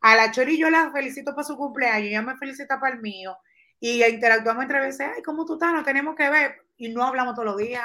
[0.01, 3.37] a la Chori yo la felicito para su cumpleaños, ella me felicita para el mío,
[3.79, 5.73] y interactuamos entre veces, ay, ¿cómo tú estás?
[5.73, 7.83] Nos tenemos que ver, y no hablamos todos los días,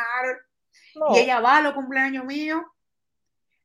[1.14, 2.62] y ella va a los cumpleaños míos.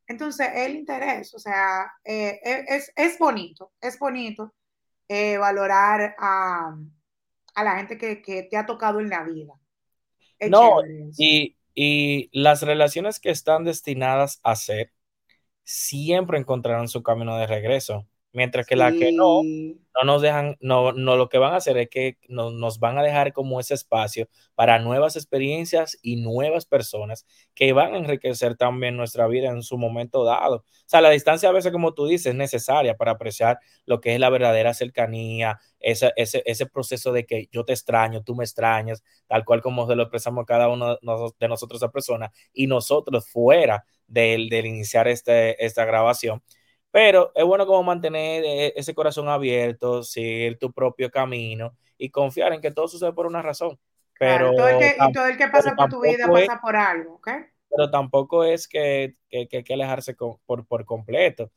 [0.06, 4.54] Entonces, el interés, o sea, eh, es, es, bonito, es bonito
[5.06, 6.74] eh, valorar a,
[7.60, 9.54] a, la gente que, que, te ha tocado en la vida.
[10.48, 10.80] no,
[11.16, 14.92] y, y las relaciones que están destinadas a ser
[15.64, 18.06] siempre encontrarán su camino de regreso.
[18.32, 21.76] Mientras que la que no, no nos dejan, no, no lo que van a hacer
[21.78, 27.26] es que nos van a dejar como ese espacio para nuevas experiencias y nuevas personas
[27.54, 30.58] que van a enriquecer también nuestra vida en su momento dado.
[30.58, 34.14] O sea, la distancia a veces, como tú dices, es necesaria para apreciar lo que
[34.14, 38.44] es la verdadera cercanía, ese, ese, ese proceso de que yo te extraño, tú me
[38.44, 43.28] extrañas, tal cual como se lo expresamos cada uno de nosotros a persona y nosotros
[43.28, 46.42] fuera del, del iniciar este, esta grabación
[46.90, 52.52] pero es bueno como mantener eh, ese corazón abierto, seguir tu propio camino y confiar
[52.52, 53.78] en que todo sucede por una razón.
[54.18, 57.14] Pero, todo el que, y todo el que pasa por tu vida pasa por algo,
[57.14, 57.28] ¿ok?
[57.70, 61.50] Pero tampoco es que, que, que hay que alejarse por, por completo.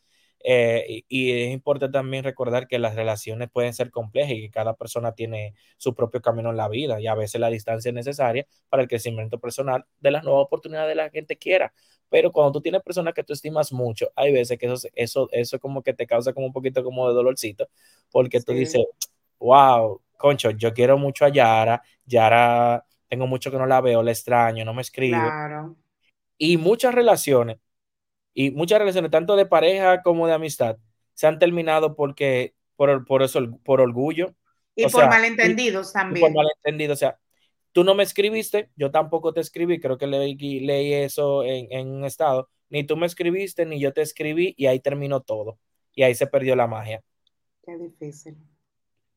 [0.46, 4.76] Eh, y, es importante también recordar que las relaciones pueden ser complejas y que cada
[4.76, 8.46] persona tiene su propio camino en la vida y a veces la distancia es necesaria
[8.68, 11.74] para el crecimiento personal de las nuevas oportunidades de la gente quiera.
[12.14, 15.60] Pero cuando tú tienes personas que tú estimas mucho, hay veces que eso, eso, eso
[15.60, 17.68] como que te causa como un poquito como de dolorcito,
[18.12, 18.86] porque tú dices,
[19.40, 24.12] wow, concho, yo quiero mucho a Yara, Yara tengo mucho que no la veo, la
[24.12, 25.18] extraño, no me escribe.
[26.38, 27.58] Y muchas relaciones
[28.36, 30.78] y muchas relaciones, tanto de pareja como de amistad,
[31.16, 34.36] se han terminado porque, por, por eso, por orgullo.
[34.76, 36.28] Y por malentendidos también.
[36.32, 37.20] por malentendidos, o sea,
[37.74, 41.90] tú no me escribiste, yo tampoco te escribí, creo que leí, leí eso en, en,
[41.90, 45.60] un estado, ni tú me escribiste, ni yo te escribí, y ahí terminó todo.
[45.96, 47.04] Y ahí se perdió la magia.
[47.64, 48.38] Qué difícil.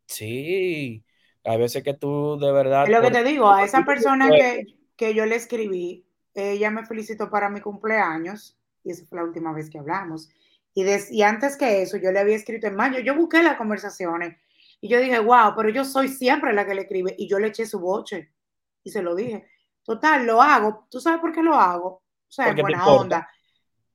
[0.06, 1.04] Sí,
[1.44, 2.84] hay veces que tú de verdad...
[2.84, 4.64] Es lo que te digo, a esa persona que,
[4.96, 9.52] que yo le escribí, ella me felicitó para mi cumpleaños y esa fue la última
[9.52, 10.28] vez que hablamos.
[10.74, 14.36] Y, y antes que eso, yo le había escrito en mayo, yo busqué las conversaciones
[14.80, 17.48] y yo dije, wow, pero yo soy siempre la que le escribe y yo le
[17.48, 18.30] eché su boche
[18.87, 19.49] y se lo dije.
[19.83, 20.87] Total, lo hago.
[20.88, 21.88] ¿Tú sabes por qué lo hago?
[21.88, 23.29] O sea, en buena onda.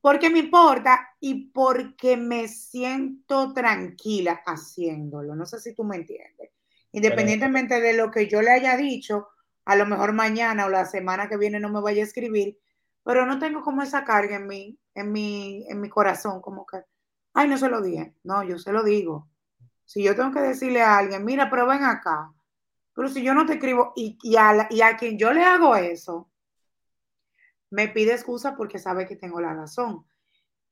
[0.02, 5.34] Porque me importa y porque me siento tranquila haciéndolo.
[5.34, 6.50] No sé si tú me entiendes.
[6.92, 9.28] Independientemente de lo que yo le haya dicho,
[9.64, 12.58] a lo mejor mañana o la semana que viene no me vaya a escribir,
[13.02, 16.82] pero no tengo como esa carga en mí, en mi, en mi corazón, como que,
[17.32, 18.14] ay, no se lo dije.
[18.24, 19.30] No, yo se lo digo.
[19.86, 22.30] Si yo tengo que decirle a alguien, mira, pero ven acá,
[22.94, 25.76] pero si yo no te escribo y, y, a, y a quien yo le hago
[25.76, 26.30] eso,
[27.70, 30.06] me pide excusa porque sabe que tengo la razón.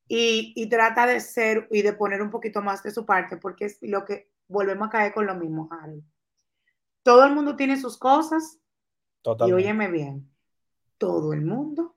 [0.07, 3.65] Y, y, trata de ser y de poner un poquito más de su parte, porque
[3.65, 6.03] es lo que volvemos a caer con lo mismo, Harold.
[7.01, 8.59] Todo el mundo tiene sus cosas.
[9.21, 9.61] Totalmente.
[9.61, 10.29] Y óyeme bien,
[10.97, 11.95] todo el mundo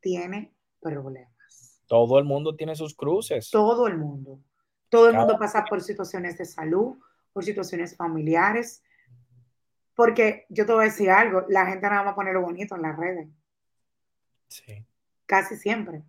[0.00, 1.80] tiene problemas.
[1.86, 3.50] Todo el mundo tiene sus cruces.
[3.50, 4.40] Todo el mundo.
[4.88, 6.98] Todo el mundo pasa por situaciones de salud,
[7.32, 8.82] por situaciones familiares.
[9.94, 12.82] Porque yo te voy a decir algo, la gente nada más pone lo bonito en
[12.82, 13.28] las redes.
[14.48, 14.84] Sí.
[15.26, 16.02] Casi siempre.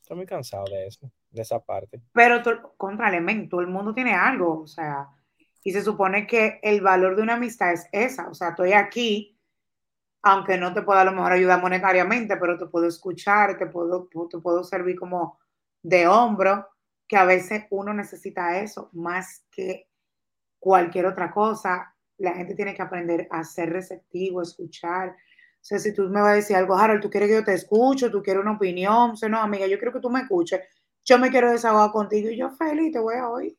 [0.00, 2.00] Estoy muy cansado de eso, de esa parte.
[2.12, 2.42] Pero
[2.76, 5.08] contra elemento, todo el mundo tiene algo, o sea,
[5.62, 9.36] y se supone que el valor de una amistad es esa, o sea, estoy aquí
[10.22, 14.08] aunque no te pueda a lo mejor ayudar monetariamente, pero te puedo escuchar, te puedo,
[14.28, 15.38] te puedo servir como
[15.82, 16.68] de hombro,
[17.06, 19.88] que a veces uno necesita eso más que
[20.58, 21.89] cualquier otra cosa.
[22.20, 25.10] La gente tiene que aprender a ser receptivo, escuchar.
[25.10, 27.54] O sea, si tú me vas a decir algo, Harold, tú quieres que yo te
[27.54, 30.60] escuche, tú quieres una opinión, o sea, no, amiga, yo quiero que tú me escuches.
[31.04, 33.58] Yo me quiero desahogar contigo y yo feliz te voy a oír.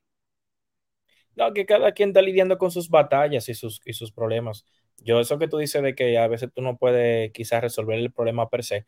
[1.36, 4.65] No, que cada quien está lidiando con sus batallas y sus, y sus problemas.
[4.97, 8.12] Yo, eso que tú dices de que a veces tú no puedes quizás resolver el
[8.13, 8.86] problema per se,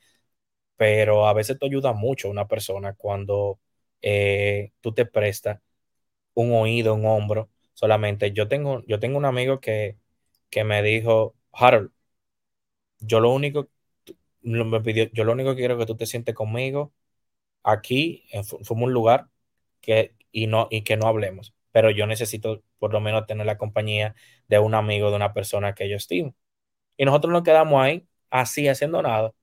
[0.77, 3.59] pero a veces te ayuda mucho una persona cuando
[4.01, 5.61] eh, tú te prestas
[6.35, 8.31] un oído, un hombro, solamente.
[8.33, 9.97] Yo tengo, yo tengo un amigo que,
[10.49, 11.91] que me dijo, Harold,
[12.99, 13.69] yo lo único,
[14.41, 16.93] me pidió, yo lo único que quiero es que tú te sientes conmigo
[17.63, 18.25] aquí,
[18.65, 19.29] fuimos un lugar
[19.81, 23.59] que, y, no, y que no hablemos, pero yo necesito por lo menos tener la
[23.59, 24.15] compañía
[24.49, 26.35] de un amigo, de una persona que yo estimo.
[26.97, 29.33] Y nosotros nos quedamos ahí, así, haciendo nada,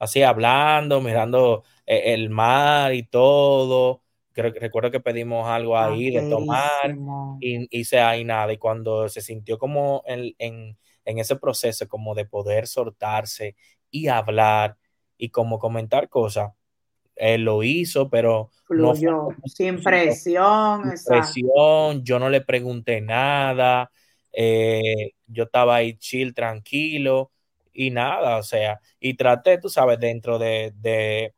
[0.00, 4.03] así hablando, mirando eh, el mar y todo.
[4.34, 6.98] Creo, recuerdo que pedimos algo Ah, ahí de tomar
[7.40, 8.52] y hice ahí nada.
[8.52, 13.56] Y cuando se sintió como en, en, en ese proceso, como de poder soltarse
[13.90, 14.76] y hablar
[15.16, 16.52] y como comentar cosas,
[17.16, 21.04] él lo hizo, pero no fue Fluyó, sin presión, exacto.
[21.04, 23.90] presión, yo no le pregunté nada,
[24.32, 27.32] eh, yo estaba ahí chill, tranquilo
[27.72, 31.34] y nada, o sea, y traté, tú sabes, dentro de, de,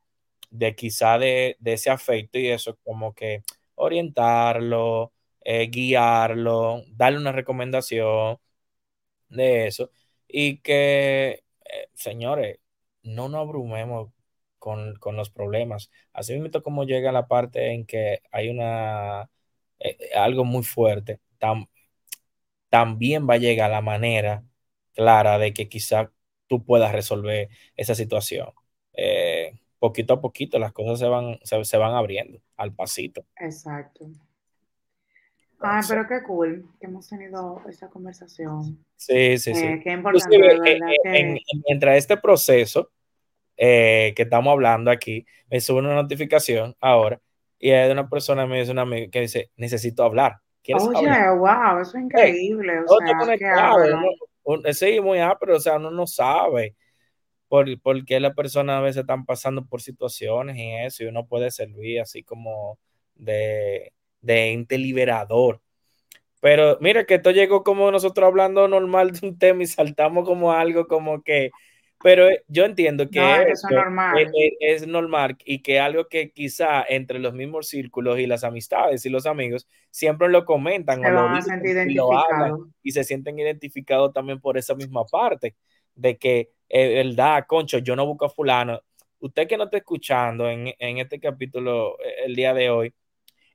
[0.58, 3.42] de quizá de, ese afecto y eso, como que
[3.74, 5.12] orientarlo,
[5.44, 8.38] eh, guiarlo, darle una recomendación
[9.28, 9.90] de eso
[10.28, 12.58] y que, eh, señores,
[13.02, 14.10] no nos abrumemos
[14.58, 15.90] con, con los problemas.
[16.12, 19.30] Así mismo como llega la parte en que hay una
[19.80, 21.68] eh, algo muy fuerte, tam-
[22.68, 24.44] también va a llegar la manera
[24.94, 26.12] clara de que quizá
[26.46, 28.50] tú puedas resolver esa situación.
[29.78, 33.24] Poquito a poquito las cosas se van, se, se van abriendo al pasito.
[33.38, 34.06] Exacto.
[35.58, 38.84] Ay, pero qué cool que hemos tenido esta conversación.
[38.96, 39.66] sí, sí, sí.
[39.66, 42.90] Eh, qué importante, eh, eh, en- en- mientras este proceso
[43.56, 47.18] eh, que estamos hablando aquí, me sube una notificación ahora
[47.58, 50.36] y es de una persona, me dice una amiga que dice, necesito hablar.
[50.62, 51.38] ¿Quieres Oye, hablar?
[51.38, 53.96] wow, eso es increíble, o todo está sea, qué conectado.
[53.96, 56.76] uno- un- sí, muy ápero, o sea, uno no sabe
[57.48, 61.26] por, por qué las personas a veces están pasando por situaciones y eso, y uno
[61.26, 62.78] puede servir así como
[63.14, 65.60] de, de ente liberador.
[66.40, 70.52] Pero mira que esto llegó como nosotros hablando normal de un tema y saltamos como
[70.52, 71.50] algo como que,
[72.02, 74.18] pero eh, yo entiendo que es eso normal.
[74.18, 79.04] eh, es normal y que algo que quizá entre los mismos círculos y las amistades
[79.06, 82.16] y los amigos siempre lo comentan Se o lo van a dicen sentir y lo
[82.16, 85.56] hablan y se sienten identificados también por esa misma parte
[85.94, 88.80] de que es verdad, concho, yo no busco a fulano.
[89.20, 92.94] Usted que no está escuchando en, en este capítulo eh, el día de hoy,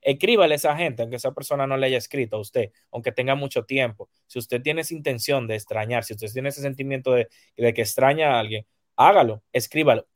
[0.02, 3.34] escríbale a esa gente, aunque esa persona no le haya escrito a usted, aunque tenga
[3.34, 4.10] mucho tiempo.
[4.26, 7.82] Si usted tiene esa intención de extrañar, si usted tiene ese sentimiento de, de que
[7.82, 10.06] extraña a alguien, hágalo, escríbalo.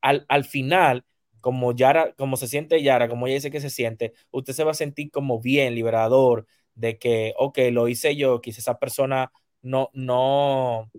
[0.00, 1.04] Al, al final,
[1.40, 4.70] como Yara, como se siente Yara, como ella dice que se siente, usted se va
[4.72, 9.30] a sentir como bien, liberador, de que, ok, lo hice yo, quizá esa persona
[9.62, 10.90] no, no,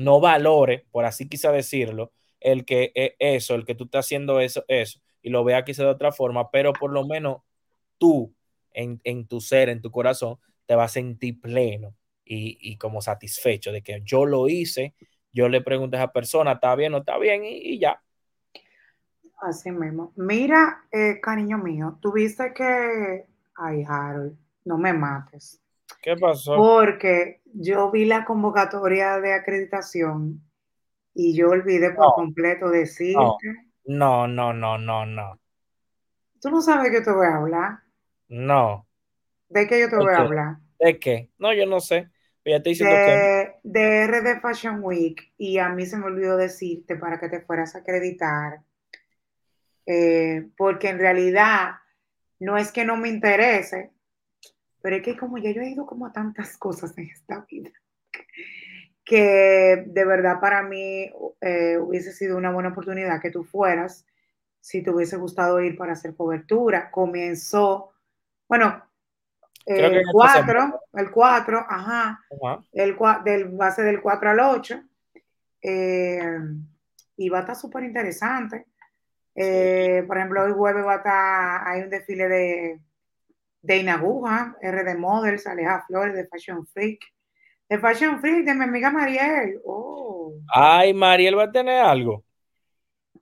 [0.00, 4.40] no valore, por así quizá decirlo, el que eh, eso, el que tú estás haciendo
[4.40, 7.42] eso, eso, y lo vea quizá de otra forma, pero por lo menos
[7.98, 8.34] tú
[8.72, 13.02] en, en tu ser, en tu corazón, te vas a sentir pleno y, y como
[13.02, 14.94] satisfecho de que yo lo hice,
[15.32, 17.44] yo le pregunté a esa persona, ¿está bien o está bien?
[17.44, 18.02] Y, y ya.
[19.42, 20.14] Así mismo.
[20.16, 23.26] Mira, eh, cariño mío, tuviste que...
[23.54, 24.34] Ay, Harold,
[24.64, 25.60] no me mates.
[26.00, 26.70] ¿Qué pasó?
[26.88, 30.42] Porque yo vi la convocatoria de acreditación
[31.14, 33.56] y yo olvidé por No, completo decirte.
[33.86, 35.40] no, no, no, no, no,
[36.40, 37.78] Tú no sabes de qué te voy a hablar.
[38.28, 38.86] no.
[39.50, 40.56] ¿De qué yo te ¿De voy a hablar?
[40.80, 41.30] ¿De qué?
[41.38, 42.10] No, yo no sé.
[42.44, 43.32] Ya diciendo que no.
[43.32, 47.42] De, de RD Fashion Week y a mí se me olvidó decirte para que te
[47.42, 48.64] fueras a acreditar,
[49.86, 51.72] eh, porque en realidad
[52.38, 53.92] no es que no me interese,
[54.82, 57.70] pero es que como ya yo he ido como a tantas cosas en esta vida,
[59.04, 64.06] que de verdad para mí eh, hubiese sido una buena oportunidad que tú fueras,
[64.60, 66.90] si te hubiese gustado ir para hacer cobertura.
[66.90, 67.92] Comenzó,
[68.48, 68.82] bueno,
[69.66, 70.10] el en esta
[70.42, 70.70] semana.
[70.70, 72.62] 4, el 4, ajá, Ajá.
[72.72, 74.82] el, cua- del base del 4 al 8.
[75.62, 76.38] eh,
[77.16, 78.64] y va a estar súper interesante.
[79.34, 79.42] Sí.
[79.42, 82.80] Eh, por ejemplo, hoy jueves va a estar, hay un desfile de,
[83.62, 87.00] de Inaguja, RD Models, Aleja Flores, de Fashion Freak.
[87.68, 89.60] De Fashion Freak, de mi amiga Mariel.
[89.64, 90.34] Oh.
[90.52, 92.24] Ay, Mariel va a tener algo.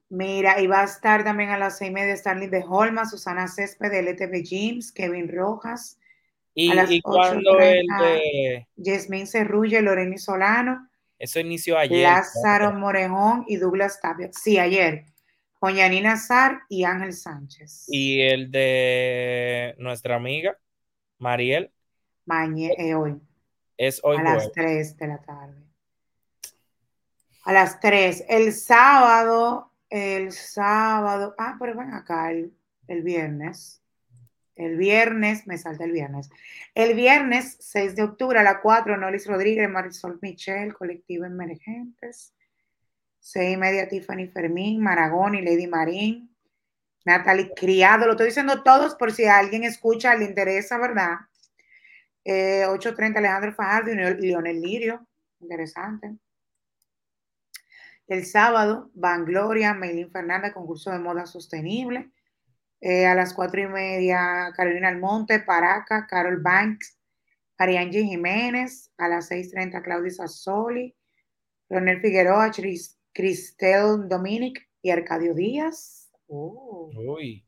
[0.09, 3.47] Mira, y va a estar también a las seis y media Starling de Holma, Susana
[3.47, 5.99] Césped de LTV James, Kevin Rojas.
[6.01, 12.03] A ¿Y, las y cuándo el 8.30, de Yasmín Cerrulle, Loreni Solano, eso inició ayer?
[12.03, 14.29] Lázaro Morejón y Douglas Tapia.
[14.31, 15.03] Sí, ayer.
[15.59, 17.85] Con Yanina Zar y Ángel Sánchez.
[17.89, 20.57] Y el de nuestra amiga
[21.17, 21.71] Mariel.
[22.25, 23.19] Mañana, eh, hoy.
[23.77, 25.61] Es hoy A las 3 de la tarde.
[27.43, 28.25] A las 3.
[28.29, 32.53] El sábado, el sábado, ah, pero ven acá, el,
[32.87, 33.81] el viernes.
[34.55, 36.29] El viernes, me salta el viernes.
[36.75, 42.33] El viernes 6 de octubre a las 4, Nolis Rodríguez, Marisol Michel, Colectivo Emergentes.
[43.19, 46.35] 6 y media, Tiffany Fermín, Maragón y Lady Marín.
[47.05, 51.17] Natalie Criado, lo estoy diciendo todos por si a alguien escucha, le interesa, ¿verdad?
[52.23, 55.07] Eh, 8.30 Alejandro Fajardo y Leonel Lirio,
[55.39, 56.15] interesante.
[58.07, 62.09] El sábado, Van Gloria, Meilín Fernández, concurso de moda sostenible.
[62.81, 66.97] Eh, a las cuatro y media, Carolina Almonte, Paraca, Carol Banks,
[67.57, 68.91] Ariangie Jiménez.
[68.97, 70.95] A las 6.30, Claudia Sassoli,
[71.69, 72.49] Leonel Figueroa,
[73.19, 76.09] Cristel Dominic y Arcadio Díaz.
[76.29, 76.89] Oh.
[76.95, 77.45] Uy.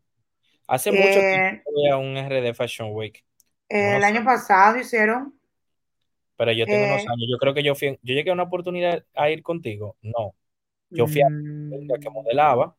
[0.68, 3.24] Hace mucho eh, tiempo a un RD Fashion Week.
[3.70, 5.34] Eh, el año pasado hicieron.
[6.36, 7.26] Pero yo tengo unos años.
[7.32, 7.98] Yo creo que yo fui.
[8.02, 9.96] Yo llegué a una oportunidad a ir contigo.
[10.02, 10.36] No.
[10.90, 12.76] Yo fui a la que modelaba.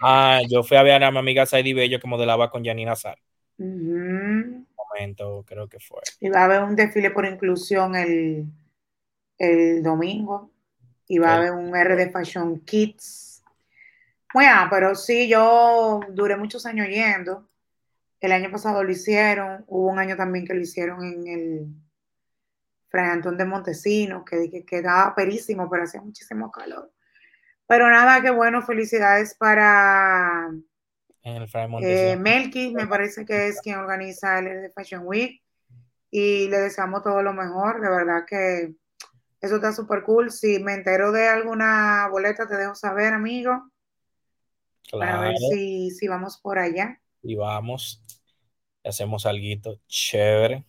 [0.00, 3.18] Ah, yo fui a ver a mi amiga Saidi Bello que modelaba con Janina Sar.
[3.58, 6.02] Un momento, creo que fue.
[6.20, 8.44] Y va a haber un desfile por inclusión el,
[9.38, 10.52] el domingo.
[11.08, 13.42] Y va a haber un RD Fashion Kids.
[14.34, 17.48] Bueno, pero sí, yo duré muchos años yendo.
[18.20, 19.64] El año pasado lo hicieron.
[19.68, 21.66] Hubo un año también que lo hicieron en el
[22.88, 26.92] Fray Antón de Montesinos, que, quedaba perísimo, pero hacía muchísimo calor.
[27.66, 30.50] Pero nada, qué bueno, felicidades para
[31.26, 31.48] en el
[31.82, 35.42] eh, Melky, me parece que es quien organiza el de Fashion Week.
[36.08, 38.74] Y le deseamos todo lo mejor, de verdad que
[39.40, 40.30] eso está súper cool.
[40.30, 43.70] Si me entero de alguna boleta, te dejo saber, amigo.
[44.90, 47.00] Para ver si, si vamos por allá.
[47.22, 48.02] Y vamos,
[48.84, 50.64] hacemos algo chévere.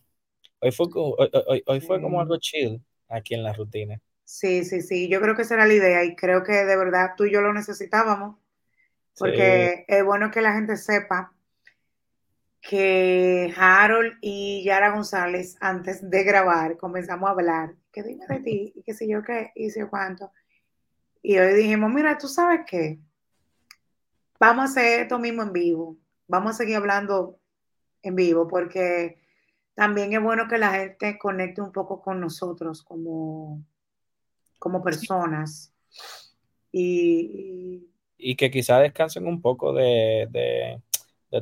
[0.60, 4.00] Hoy fue, hoy, fue como algo chill aquí en la rutina.
[4.24, 7.12] Sí, sí, sí, yo creo que esa era la idea y creo que de verdad
[7.16, 8.36] tú y yo lo necesitábamos,
[9.16, 11.32] porque es bueno que la gente sepa
[12.60, 18.72] que Harold y Yara González, antes de grabar, comenzamos a hablar, que dime de ti,
[18.76, 20.30] y qué sé yo qué, y sé cuánto.
[21.22, 22.98] Y hoy dijimos, mira, tú sabes qué,
[24.38, 25.96] vamos a hacer esto mismo en vivo,
[26.28, 27.40] vamos a seguir hablando
[28.02, 29.18] en vivo, porque
[29.74, 33.64] también es bueno que la gente conecte un poco con nosotros como,
[34.58, 35.72] como personas.
[36.70, 40.80] Y, y, que quizá descansen un poco de,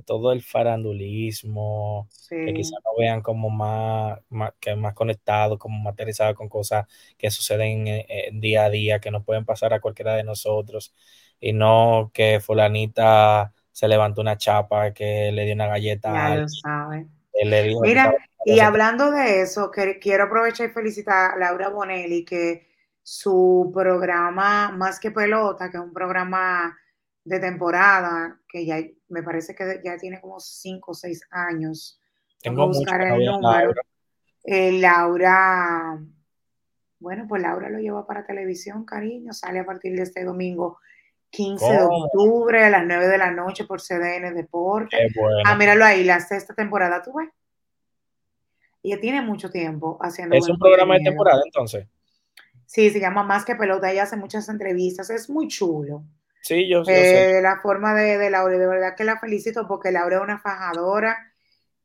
[0.04, 6.34] todo el farandulismo, que quizá no vean como más, más, que más conectados, como materializados
[6.34, 10.24] con cosas que suceden en, día a día, que nos pueden pasar a cualquiera de
[10.24, 10.94] nosotros,
[11.40, 16.12] y no que fulanita se levantó una chapa, que le dio una galleta.
[16.12, 17.06] Ya lo sabe.
[17.82, 18.14] Mira,
[18.44, 22.66] y hablando de eso, que, quiero aprovechar y felicitar a Laura Bonelli, que
[23.02, 26.76] su programa Más que Pelota, que es un programa
[27.26, 32.00] de temporada, que ya me parece que ya tiene como cinco o seis años.
[32.40, 33.72] Tengo que buscar el número.
[34.44, 35.98] Eh, Laura,
[37.00, 40.78] bueno, pues Laura lo lleva para televisión, cariño, sale a partir de este domingo
[41.30, 44.96] 15 de octubre a las 9 de la noche por CDN Deporte.
[45.44, 47.28] Ah, míralo ahí, la sexta temporada, ¿tú ves?
[48.84, 50.36] Ella tiene mucho tiempo haciendo.
[50.36, 51.88] ¿Es un programa de temporada entonces?
[52.66, 53.90] Sí, se llama Más que Pelota.
[53.90, 55.10] Ella hace muchas entrevistas.
[55.10, 56.04] Es muy chulo.
[56.46, 57.40] Sí, yo, sé.
[57.42, 61.32] La forma de, de Laura, de verdad que la felicito porque Laura es una fajadora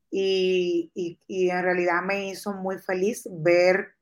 [0.09, 3.95] y, y en realidad me hizo muy feliz ver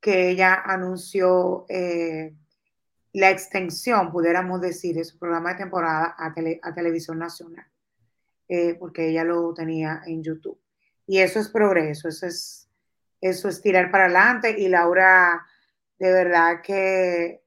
[0.00, 1.66] que ella anunció.
[1.68, 2.32] Eh,
[3.16, 7.66] la extensión, pudiéramos decir, de su programa de temporada a, a Televisión Nacional,
[8.46, 10.60] eh, porque ella lo tenía en YouTube.
[11.06, 12.68] Y eso es progreso, eso es,
[13.22, 15.46] eso es tirar para adelante y Laura
[15.98, 17.42] de verdad que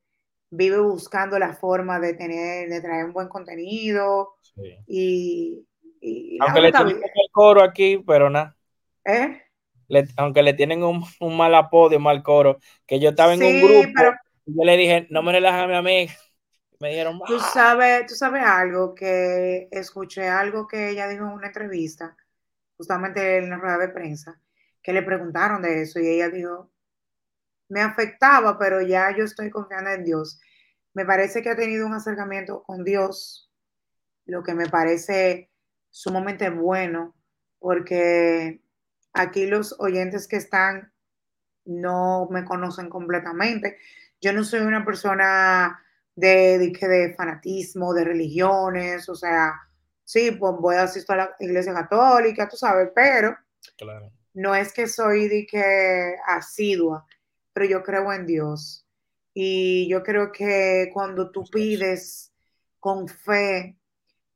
[0.50, 4.36] vive buscando la forma de tener, de traer un buen contenido
[4.88, 5.66] y,
[6.40, 8.56] aunque le tienen el coro aquí, pero nada.
[9.06, 9.42] ¿Eh?
[10.18, 11.04] aunque le tienen un,
[11.36, 14.02] mal apodo, un mal coro, que yo estaba en un grupo
[14.56, 16.14] yo le dije, no me relajes a mi amiga.
[16.80, 21.48] Me dijeron, tú sabes, tú sabes algo que escuché algo que ella dijo en una
[21.48, 22.16] entrevista,
[22.78, 24.42] justamente en la rueda de prensa,
[24.82, 26.72] que le preguntaron de eso y ella dijo,
[27.70, 30.42] me afectaba, pero ya yo estoy confiando en Dios.
[30.94, 33.52] Me parece que ha tenido un acercamiento con Dios,
[34.26, 35.50] lo que me parece
[35.90, 37.16] sumamente bueno,
[37.60, 38.62] porque
[39.14, 40.92] aquí los oyentes que están
[41.66, 43.78] no me conocen completamente.
[44.22, 45.80] Yo no soy una persona
[46.16, 49.54] de, de, fanatismo, de religiones, o sea,
[50.04, 53.38] sí, pues voy a asistir a la iglesia católica, tú sabes, pero
[53.78, 54.12] Claro.
[54.34, 57.06] No es que soy de que asidua,
[57.60, 58.86] pero yo creo en Dios.
[59.34, 62.32] Y yo creo que cuando tú pides
[62.80, 63.78] con fe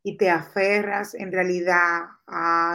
[0.03, 2.01] y te aferras en realidad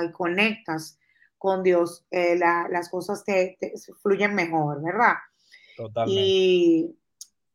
[0.02, 0.98] y conectas
[1.36, 3.58] con Dios, eh, las cosas te,
[4.02, 5.16] fluyen mejor, ¿verdad?
[5.76, 6.22] Totalmente.
[6.22, 6.98] Y,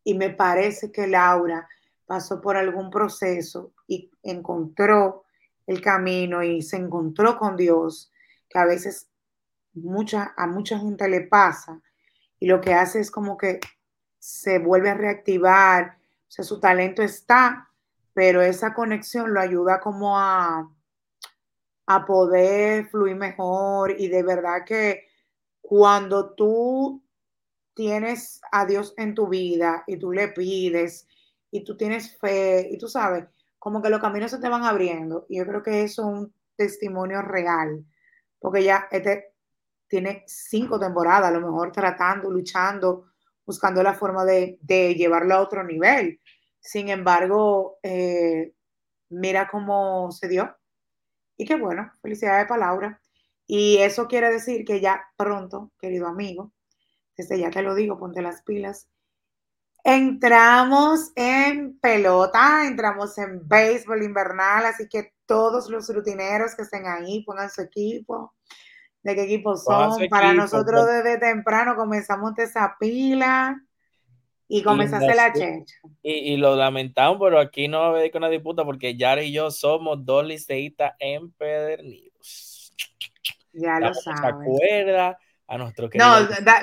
[0.03, 1.67] y me parece que Laura
[2.05, 5.23] pasó por algún proceso y encontró
[5.65, 8.11] el camino y se encontró con Dios,
[8.47, 9.09] que a veces
[9.73, 11.81] mucha, a mucha gente le pasa
[12.43, 13.61] y lo que hace es como que
[14.19, 17.69] se vuelve a reactivar, o sea, su talento está,
[18.13, 20.69] pero esa conexión lo ayuda como a,
[21.85, 25.07] a poder fluir mejor y de verdad que
[25.61, 27.01] cuando tú
[27.73, 31.07] tienes a Dios en tu vida y tú le pides
[31.49, 33.23] y tú tienes fe y tú sabes,
[33.57, 36.33] como que los caminos se te van abriendo y yo creo que eso es un
[36.57, 37.85] testimonio real,
[38.37, 39.32] porque ya este
[39.93, 43.11] tiene cinco temporadas, a lo mejor tratando, luchando,
[43.45, 44.57] buscando la forma de,
[44.97, 46.19] llevarlo a otro nivel.
[46.59, 48.55] Sin embargo, eh,
[49.09, 50.57] mira cómo se dio.
[51.37, 52.99] Y qué bueno, felicidades para Laura.
[53.45, 56.51] Y eso quiere decir que ya pronto, querido amigo,
[57.15, 58.89] desde ya te lo digo, ponte las pilas.
[59.83, 67.23] Entramos en pelota, entramos en béisbol invernal, así que todos los rutineros que estén ahí
[67.23, 68.33] pongan su equipo,
[69.03, 70.07] de qué equipo son.
[70.09, 73.61] Para nosotros desde temprano comenzamos esa pila
[74.47, 75.75] y comenzaste la checha.
[76.01, 79.51] Y, lo lamentamos, pero aquí no va a haber una disputa porque Yara y yo
[79.51, 82.73] somos dos liceístas empedernidos.
[83.53, 84.21] Ya lo sabes.
[84.23, 86.19] acuerda a nuestro No,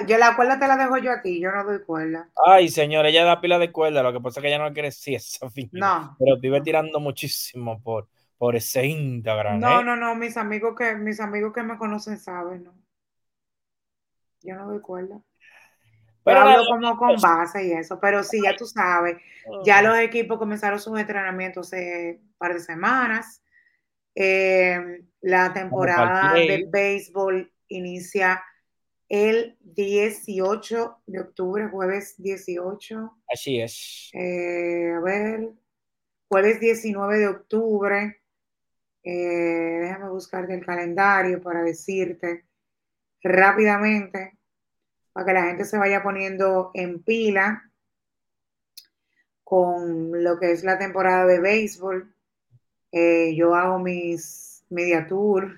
[0.07, 2.29] yo la cuerda te la dejo yo a ti, yo no doy cuerda.
[2.47, 4.89] Ay, señor, ella da pila de cuerda, lo que pasa es que ella no quiere
[4.89, 5.49] decir eso.
[5.73, 6.17] No.
[6.19, 8.09] Pero vive tirando muchísimo por,
[8.41, 9.61] por ese Instagram.
[9.61, 9.85] No, ¿eh?
[9.85, 12.75] no, no, mis amigos que, mis amigos que me conocen saben, ¿no?
[14.41, 15.21] Yo no doy cuerda.
[16.25, 19.19] Pero hablo como con pues base y eso, pero sí, ya tú sabes,
[19.63, 23.43] ya los equipos comenzaron sus entrenamientos hace un par de semanas.
[24.15, 28.43] Eh, la temporada de béisbol inicia
[29.11, 33.19] el 18 de octubre, jueves 18.
[33.31, 34.09] Así es.
[34.15, 35.51] Eh, a ver,
[36.27, 38.21] jueves 19 de octubre
[39.03, 42.45] eh, déjame buscarte el calendario para decirte
[43.23, 44.39] rápidamente,
[45.13, 47.71] para que la gente se vaya poniendo en pila
[49.43, 52.15] con lo que es la temporada de béisbol.
[52.93, 55.57] Eh, yo hago mis media tour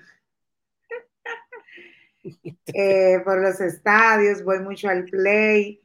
[2.73, 5.79] eh, por los estadios, voy mucho al play.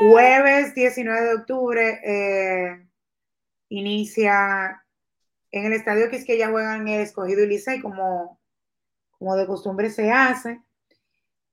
[0.00, 2.88] Jueves 19 de octubre
[3.68, 4.81] inicia
[5.52, 8.40] en el estadio que es que ya juegan el escogido y Licey, como,
[9.18, 10.60] como de costumbre se hace.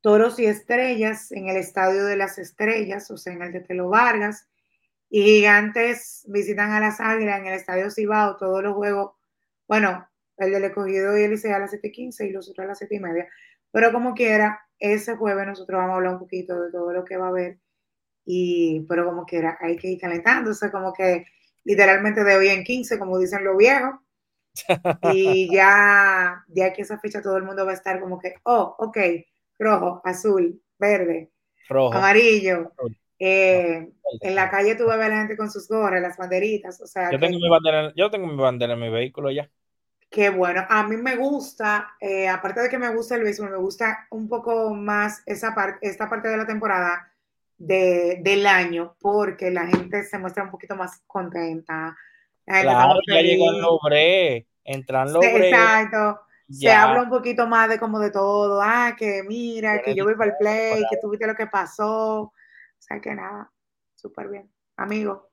[0.01, 3.89] Toros y estrellas en el estadio de las estrellas, o sea, en el de Telo
[3.89, 4.47] Vargas.
[5.09, 9.11] Y gigantes visitan a las águilas en el estadio Cibao, todos los juegos,
[9.67, 12.79] bueno, el del escogido y el Licey a las 7:15 y los otros a las
[12.79, 13.27] 7:30.
[13.71, 17.17] Pero como quiera, ese jueves nosotros vamos a hablar un poquito de todo lo que
[17.17, 17.59] va a haber.
[18.25, 21.25] Y, pero como quiera, hay que ir calentándose, como que
[21.63, 23.95] literalmente de hoy en 15, como dicen los viejos.
[25.13, 28.75] Y ya, ya que esa fecha todo el mundo va a estar como que, oh,
[28.79, 28.97] ok,
[29.57, 31.29] rojo, azul, verde,
[31.67, 31.93] rojo.
[31.93, 32.71] amarillo.
[33.21, 33.91] Eh,
[34.21, 36.81] en la calle tú vas a ver a la gente con sus gorras, las banderitas.
[36.81, 39.49] O sea, yo, tengo mi bandera, yo tengo mi bandera en mi vehículo ya.
[40.09, 40.65] Qué bueno.
[40.67, 44.27] A mí me gusta, eh, aparte de que me gusta el béisbol, me gusta un
[44.27, 47.08] poco más esa parte, esta parte de la temporada
[47.59, 51.95] de, del año porque la gente se muestra un poquito más contenta.
[52.45, 55.49] Claro, ya llegó el lobre, entran lobre.
[55.49, 56.21] Exacto.
[56.49, 58.59] Se habla un poquito más de como de todo.
[58.63, 62.21] Ah, que mira, que yo voy para el play, que tú viste lo que pasó.
[62.21, 62.33] O
[62.79, 63.51] sea que nada,
[63.93, 64.51] súper bien.
[64.75, 65.29] Amigo.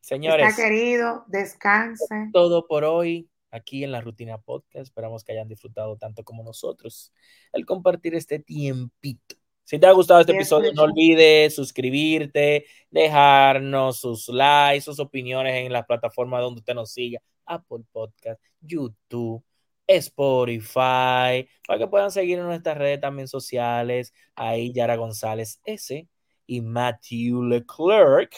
[0.00, 0.48] Señores.
[0.48, 2.28] Está querido, descanse.
[2.32, 4.84] Todo por hoy aquí en la Rutina Podcast.
[4.84, 7.12] Esperamos que hayan disfrutado tanto como nosotros
[7.52, 14.28] el compartir este tiempito si te ha gustado este episodio, no olvides suscribirte, dejarnos sus
[14.28, 19.42] likes, sus opiniones en las plataformas donde usted nos siga, Apple Podcast, YouTube,
[19.86, 26.08] Spotify, para que puedan seguir en nuestras redes también sociales, ahí Yara González S
[26.46, 28.36] y Matthew Leclerc.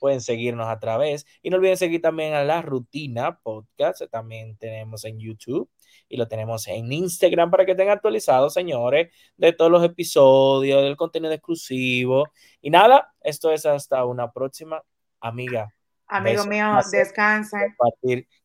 [0.00, 1.26] Pueden seguirnos a través.
[1.42, 4.02] Y no olviden seguir también a la rutina podcast.
[4.10, 5.68] También tenemos en YouTube
[6.08, 10.96] y lo tenemos en Instagram para que estén actualizados, señores, de todos los episodios, del
[10.96, 12.28] contenido exclusivo.
[12.60, 14.82] Y nada, esto es hasta una próxima
[15.20, 15.74] amiga.
[16.06, 17.76] Amigo mío, descansen.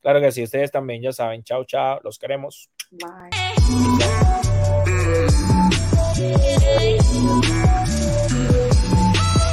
[0.01, 1.43] Claro que sí, ustedes también ya saben.
[1.43, 2.69] Chao, chao, los queremos.
[2.91, 3.29] Bye.